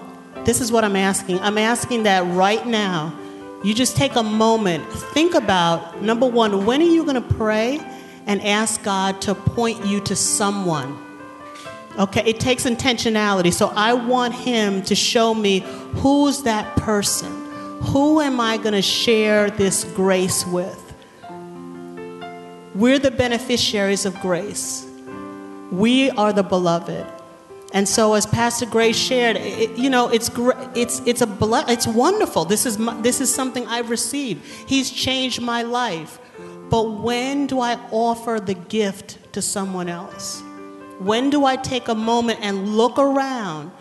this 0.46 0.62
is 0.62 0.72
what 0.72 0.84
I'm 0.84 0.96
asking. 0.96 1.40
I'm 1.42 1.60
asking 1.60 2.04
that 2.04 2.22
right 2.36 2.66
now, 2.66 3.14
you 3.64 3.74
just 3.74 3.98
take 3.98 4.16
a 4.16 4.24
moment, 4.24 4.90
think 4.90 5.34
about 5.36 6.02
number 6.02 6.26
one, 6.26 6.66
when 6.66 6.82
are 6.82 6.86
you 6.86 7.04
going 7.04 7.22
to 7.22 7.34
pray 7.36 7.80
and 8.26 8.42
ask 8.42 8.82
God 8.84 9.22
to 9.22 9.36
point 9.36 9.86
you 9.86 10.00
to 10.02 10.16
someone? 10.16 10.98
Okay, 11.98 12.24
it 12.26 12.40
takes 12.40 12.64
intentionality. 12.64 13.52
So 13.52 13.74
I 13.76 13.94
want 13.94 14.34
him 14.34 14.82
to 14.84 14.96
show 14.96 15.34
me 15.34 15.60
who's 15.96 16.44
that 16.44 16.78
person. 16.78 17.30
Who 17.82 18.22
am 18.22 18.40
I 18.40 18.58
going 18.58 18.74
to 18.74 18.82
share 18.82 19.50
this 19.50 19.84
grace 19.84 20.46
with? 20.46 20.86
We're 22.76 23.00
the 23.00 23.12
beneficiaries 23.12 24.06
of 24.06 24.18
grace. 24.22 24.88
We 25.72 26.10
are 26.12 26.32
the 26.32 26.44
beloved. 26.44 27.19
And 27.72 27.88
so, 27.88 28.16
as 28.16 28.26
Pastor 28.26 28.66
Gray 28.66 28.94
shared, 28.94 29.38
it, 29.38 29.78
you 29.78 29.90
know, 29.90 30.10
it's 30.10 30.32
it's 30.76 31.02
it's 31.06 31.22
a 31.22 31.38
it's 31.68 31.86
wonderful. 31.86 32.46
This 32.46 32.66
is 32.66 32.80
my, 32.80 33.00
this 33.02 33.22
is 33.22 33.34
something 33.34 33.68
I've 33.68 33.90
received. 33.92 34.44
He's 34.68 34.90
changed 34.90 35.42
my 35.42 35.62
life. 35.62 36.20
But 36.70 36.84
when 37.02 37.48
do 37.48 37.60
I 37.60 37.80
offer 37.92 38.40
the 38.40 38.54
gift 38.54 39.34
to 39.34 39.42
someone 39.42 39.90
else? 39.90 40.42
When 41.00 41.30
do 41.30 41.46
I 41.46 41.56
take 41.56 41.88
a 41.88 41.96
moment 41.96 42.40
and 42.42 42.76
look 42.76 43.00
around 43.00 43.72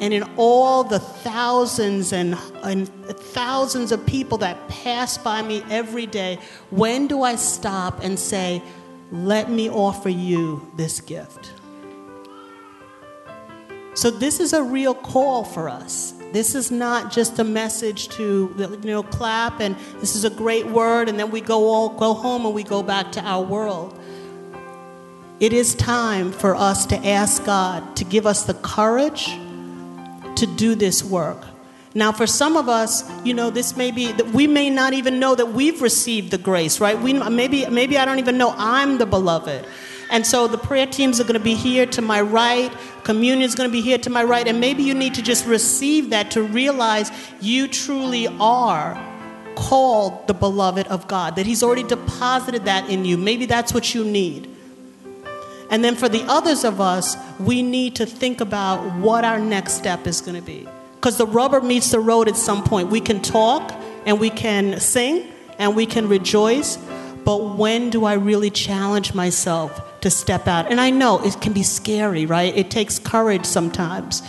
and 0.00 0.14
in 0.14 0.22
all 0.36 0.84
the 0.84 1.00
thousands 1.00 2.12
and, 2.12 2.36
and, 2.62 2.88
thousands 3.18 3.90
of 3.90 4.06
people 4.06 4.38
that 4.38 4.68
pass 4.68 5.18
by 5.18 5.42
me 5.42 5.62
every 5.70 6.06
day, 6.06 6.38
when 6.70 7.08
do 7.08 7.22
I 7.22 7.34
stop 7.34 8.02
and 8.04 8.18
say, 8.18 8.62
Let 9.10 9.50
me 9.50 9.68
offer 9.68 10.08
you 10.08 10.70
this 10.76 11.00
gift? 11.00 11.52
So, 13.98 14.12
this 14.12 14.38
is 14.38 14.52
a 14.52 14.62
real 14.62 14.94
call 14.94 15.42
for 15.42 15.68
us. 15.68 16.14
This 16.32 16.54
is 16.54 16.70
not 16.70 17.10
just 17.10 17.36
a 17.40 17.42
message 17.42 18.08
to 18.10 18.54
you 18.56 18.78
know 18.84 19.02
clap 19.02 19.58
and 19.58 19.74
this 19.98 20.14
is 20.14 20.22
a 20.22 20.30
great 20.30 20.68
word 20.68 21.08
and 21.08 21.18
then 21.18 21.32
we 21.32 21.40
go 21.40 21.68
all 21.68 21.88
go 21.88 22.14
home 22.14 22.46
and 22.46 22.54
we 22.54 22.62
go 22.62 22.80
back 22.80 23.10
to 23.10 23.20
our 23.22 23.42
world. 23.44 23.98
It 25.40 25.52
is 25.52 25.74
time 25.74 26.30
for 26.30 26.54
us 26.54 26.86
to 26.86 26.96
ask 27.04 27.44
God 27.44 27.96
to 27.96 28.04
give 28.04 28.24
us 28.24 28.44
the 28.44 28.54
courage 28.54 29.26
to 30.36 30.46
do 30.46 30.76
this 30.76 31.02
work. 31.02 31.44
Now, 31.92 32.12
for 32.12 32.28
some 32.28 32.56
of 32.56 32.68
us, 32.68 33.02
you 33.24 33.34
know, 33.34 33.50
this 33.50 33.76
may 33.76 33.90
be 33.90 34.12
that 34.12 34.28
we 34.28 34.46
may 34.46 34.70
not 34.70 34.92
even 34.92 35.18
know 35.18 35.34
that 35.34 35.46
we've 35.46 35.82
received 35.82 36.30
the 36.30 36.38
grace, 36.38 36.78
right? 36.78 36.96
We 36.96 37.14
maybe 37.14 37.66
maybe 37.66 37.98
I 37.98 38.04
don't 38.04 38.20
even 38.20 38.38
know 38.38 38.54
I'm 38.56 38.98
the 38.98 39.06
beloved. 39.06 39.66
And 40.10 40.26
so 40.26 40.48
the 40.48 40.58
prayer 40.58 40.86
teams 40.86 41.20
are 41.20 41.24
going 41.24 41.34
to 41.34 41.40
be 41.40 41.54
here 41.54 41.84
to 41.86 42.02
my 42.02 42.20
right, 42.20 42.72
communion 43.04 43.42
is 43.42 43.54
going 43.54 43.68
to 43.68 43.72
be 43.72 43.82
here 43.82 43.98
to 43.98 44.10
my 44.10 44.24
right, 44.24 44.46
and 44.46 44.58
maybe 44.60 44.82
you 44.82 44.94
need 44.94 45.14
to 45.14 45.22
just 45.22 45.46
receive 45.46 46.10
that 46.10 46.30
to 46.32 46.42
realize 46.42 47.10
you 47.40 47.68
truly 47.68 48.26
are 48.40 49.02
called 49.54 50.26
the 50.26 50.34
beloved 50.34 50.86
of 50.86 51.08
God, 51.08 51.36
that 51.36 51.44
He's 51.46 51.62
already 51.62 51.82
deposited 51.82 52.64
that 52.64 52.88
in 52.88 53.04
you. 53.04 53.18
Maybe 53.18 53.44
that's 53.44 53.74
what 53.74 53.94
you 53.94 54.04
need. 54.04 54.48
And 55.70 55.84
then 55.84 55.96
for 55.96 56.08
the 56.08 56.22
others 56.22 56.64
of 56.64 56.80
us, 56.80 57.16
we 57.38 57.62
need 57.62 57.96
to 57.96 58.06
think 58.06 58.40
about 58.40 58.94
what 58.98 59.24
our 59.24 59.38
next 59.38 59.74
step 59.74 60.06
is 60.06 60.20
going 60.22 60.36
to 60.36 60.42
be. 60.42 60.66
Because 60.94 61.18
the 61.18 61.26
rubber 61.26 61.60
meets 61.60 61.90
the 61.90 62.00
road 62.00 62.28
at 62.28 62.36
some 62.36 62.64
point. 62.64 62.88
We 62.88 63.00
can 63.00 63.20
talk 63.20 63.74
and 64.06 64.18
we 64.18 64.30
can 64.30 64.80
sing 64.80 65.26
and 65.58 65.76
we 65.76 65.84
can 65.84 66.08
rejoice, 66.08 66.78
but 67.24 67.56
when 67.56 67.90
do 67.90 68.04
I 68.04 68.14
really 68.14 68.50
challenge 68.50 69.12
myself 69.12 69.82
to 70.00 70.10
step 70.10 70.46
out? 70.46 70.70
And 70.70 70.80
I 70.80 70.90
know 70.90 71.24
it 71.24 71.40
can 71.40 71.52
be 71.52 71.62
scary, 71.62 72.26
right? 72.26 72.56
It 72.56 72.70
takes 72.70 72.98
courage 72.98 73.44
sometimes. 73.44 74.22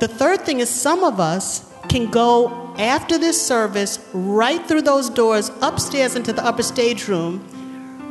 The 0.00 0.08
third 0.08 0.42
thing 0.42 0.60
is 0.60 0.68
some 0.70 1.04
of 1.04 1.20
us 1.20 1.64
can 1.88 2.10
go 2.10 2.74
after 2.78 3.18
this 3.18 3.40
service 3.40 3.98
right 4.12 4.64
through 4.66 4.82
those 4.82 5.10
doors 5.10 5.50
upstairs 5.60 6.14
into 6.14 6.32
the 6.32 6.44
upper 6.44 6.62
stage 6.62 7.08
room 7.08 7.44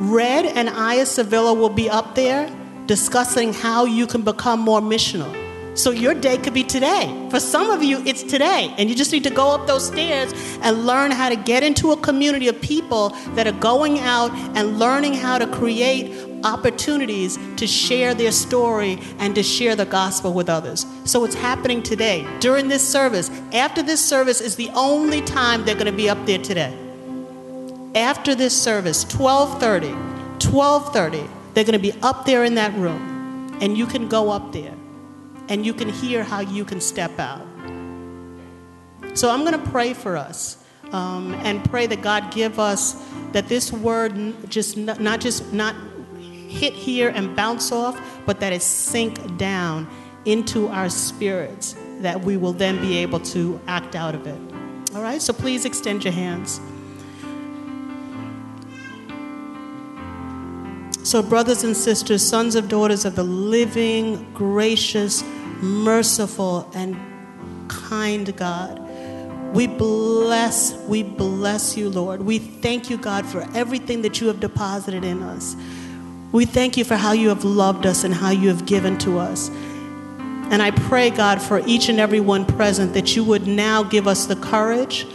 Red 0.00 0.46
and 0.46 0.68
Aya 0.68 1.06
Sevilla 1.06 1.52
will 1.52 1.68
be 1.70 1.90
up 1.90 2.14
there 2.14 2.48
discussing 2.86 3.52
how 3.52 3.84
you 3.84 4.06
can 4.06 4.22
become 4.22 4.60
more 4.60 4.80
missional. 4.80 5.34
So 5.76 5.90
your 5.90 6.14
day 6.14 6.38
could 6.38 6.54
be 6.54 6.62
today. 6.62 7.28
For 7.30 7.40
some 7.40 7.70
of 7.70 7.82
you, 7.82 8.02
it's 8.04 8.22
today. 8.22 8.72
And 8.78 8.88
you 8.88 8.94
just 8.94 9.12
need 9.12 9.24
to 9.24 9.30
go 9.30 9.50
up 9.50 9.66
those 9.66 9.86
stairs 9.88 10.32
and 10.62 10.86
learn 10.86 11.10
how 11.10 11.28
to 11.28 11.36
get 11.36 11.62
into 11.64 11.90
a 11.90 11.96
community 11.96 12.48
of 12.48 12.60
people 12.60 13.10
that 13.34 13.46
are 13.46 13.58
going 13.60 13.98
out 13.98 14.30
and 14.56 14.78
learning 14.78 15.14
how 15.14 15.38
to 15.38 15.46
create 15.48 16.27
opportunities 16.44 17.38
to 17.56 17.66
share 17.66 18.14
their 18.14 18.32
story 18.32 18.98
and 19.18 19.34
to 19.34 19.42
share 19.42 19.76
the 19.76 19.86
gospel 19.86 20.32
with 20.32 20.48
others. 20.48 20.86
So 21.04 21.24
it's 21.24 21.34
happening 21.34 21.82
today. 21.82 22.26
During 22.40 22.68
this 22.68 22.86
service, 22.86 23.30
after 23.52 23.82
this 23.82 24.04
service 24.04 24.40
is 24.40 24.56
the 24.56 24.70
only 24.74 25.20
time 25.22 25.64
they're 25.64 25.74
going 25.74 25.86
to 25.86 25.92
be 25.92 26.08
up 26.08 26.24
there 26.26 26.38
today 26.38 26.76
after 27.94 28.34
this 28.34 28.56
service 28.56 29.04
12:30 29.04 30.38
12:30 30.38 31.28
they're 31.54 31.64
going 31.64 31.72
to 31.72 31.78
be 31.78 31.92
up 32.02 32.24
there 32.26 32.44
in 32.44 32.54
that 32.54 32.72
room 32.74 33.56
and 33.60 33.76
you 33.76 33.86
can 33.86 34.08
go 34.08 34.30
up 34.30 34.52
there 34.52 34.74
and 35.48 35.64
you 35.64 35.72
can 35.72 35.88
hear 35.88 36.22
how 36.22 36.40
you 36.40 36.64
can 36.64 36.80
step 36.80 37.18
out 37.18 37.46
so 39.14 39.30
i'm 39.30 39.40
going 39.44 39.58
to 39.58 39.70
pray 39.70 39.94
for 39.94 40.16
us 40.16 40.58
um, 40.92 41.34
and 41.42 41.64
pray 41.70 41.86
that 41.86 42.02
god 42.02 42.30
give 42.32 42.58
us 42.58 42.94
that 43.32 43.48
this 43.48 43.72
word 43.72 44.14
just 44.48 44.76
not, 44.76 45.00
not 45.00 45.20
just 45.20 45.52
not 45.52 45.74
hit 46.48 46.72
here 46.72 47.08
and 47.10 47.36
bounce 47.36 47.70
off 47.70 48.00
but 48.26 48.40
that 48.40 48.52
it 48.52 48.62
sink 48.62 49.36
down 49.36 49.86
into 50.24 50.68
our 50.68 50.88
spirits 50.88 51.76
that 52.00 52.20
we 52.20 52.36
will 52.36 52.52
then 52.52 52.80
be 52.80 52.98
able 52.98 53.20
to 53.20 53.60
act 53.66 53.94
out 53.94 54.14
of 54.14 54.26
it 54.26 54.40
all 54.94 55.02
right 55.02 55.22
so 55.22 55.32
please 55.32 55.64
extend 55.64 56.04
your 56.04 56.12
hands 56.12 56.60
So, 61.08 61.22
brothers 61.22 61.64
and 61.64 61.74
sisters, 61.74 62.22
sons 62.22 62.54
and 62.54 62.68
daughters 62.68 63.06
of 63.06 63.16
the 63.16 63.22
living, 63.22 64.30
gracious, 64.34 65.24
merciful, 65.62 66.70
and 66.74 66.98
kind 67.68 68.36
God, 68.36 68.78
we 69.54 69.66
bless, 69.66 70.74
we 70.86 71.02
bless 71.02 71.78
you, 71.78 71.88
Lord. 71.88 72.20
We 72.20 72.38
thank 72.38 72.90
you, 72.90 72.98
God, 72.98 73.24
for 73.24 73.48
everything 73.54 74.02
that 74.02 74.20
you 74.20 74.26
have 74.26 74.40
deposited 74.40 75.02
in 75.02 75.22
us. 75.22 75.56
We 76.30 76.44
thank 76.44 76.76
you 76.76 76.84
for 76.84 76.96
how 76.96 77.12
you 77.12 77.30
have 77.30 77.44
loved 77.44 77.86
us 77.86 78.04
and 78.04 78.12
how 78.12 78.30
you 78.30 78.48
have 78.48 78.66
given 78.66 78.98
to 78.98 79.18
us. 79.18 79.48
And 80.50 80.62
I 80.62 80.70
pray, 80.70 81.10
God, 81.10 81.40
for 81.40 81.62
each 81.66 81.88
and 81.88 81.98
every 81.98 82.20
one 82.20 82.44
present 82.44 82.92
that 82.94 83.16
you 83.16 83.24
would 83.24 83.46
now 83.46 83.82
give 83.82 84.06
us 84.06 84.26
the 84.26 84.36
courage 84.36 85.06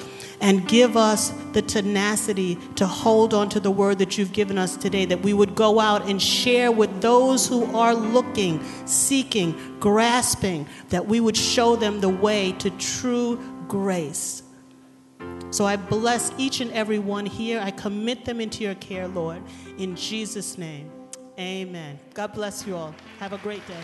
and 0.41 0.68
give 0.68 0.97
us 0.97 1.30
the 1.53 1.61
tenacity 1.61 2.57
to 2.76 2.86
hold 2.86 3.34
on 3.34 3.47
to 3.49 3.59
the 3.59 3.72
word 3.72 3.99
that 3.99 4.18
you've 4.18 4.34
given 4.34 4.57
us 4.57 4.76
today, 4.76 5.05
that 5.05 5.22
we 5.22 5.34
would 5.34 5.55
go 5.55 5.80
out 5.80 6.09
and 6.09 6.22
share 6.22 6.72
with 6.72 7.01
those 7.01 7.47
who 7.47 7.64
are 7.76 7.93
looking, 7.93 8.64
seeking, 8.86 9.78
grasping, 9.80 10.68
that 10.89 11.07
we 11.07 11.20
would 11.20 11.38
show 11.38 11.76
them 11.76 12.01
the 12.01 12.09
way 12.09 12.51
to 12.53 12.70
true 12.72 13.39
grace. 13.68 14.43
So 15.51 15.66
I 15.66 15.76
bless 15.76 16.32
each 16.39 16.59
and 16.59 16.72
every 16.72 16.99
one 16.99 17.28
here. 17.28 17.61
I 17.64 17.70
commit 17.70 18.26
them 18.26 18.41
into 18.41 18.64
your 18.64 18.76
care, 18.76 19.07
Lord, 19.07 19.41
in 19.78 19.95
Jesus' 19.95 20.57
name. 20.57 20.91
Amen. 21.39 21.99
God 22.13 22.34
bless 22.34 22.67
you 22.67 22.75
all. 22.75 22.93
Have 23.19 23.34
a 23.34 23.38
great 23.39 23.65
day. 23.67 23.81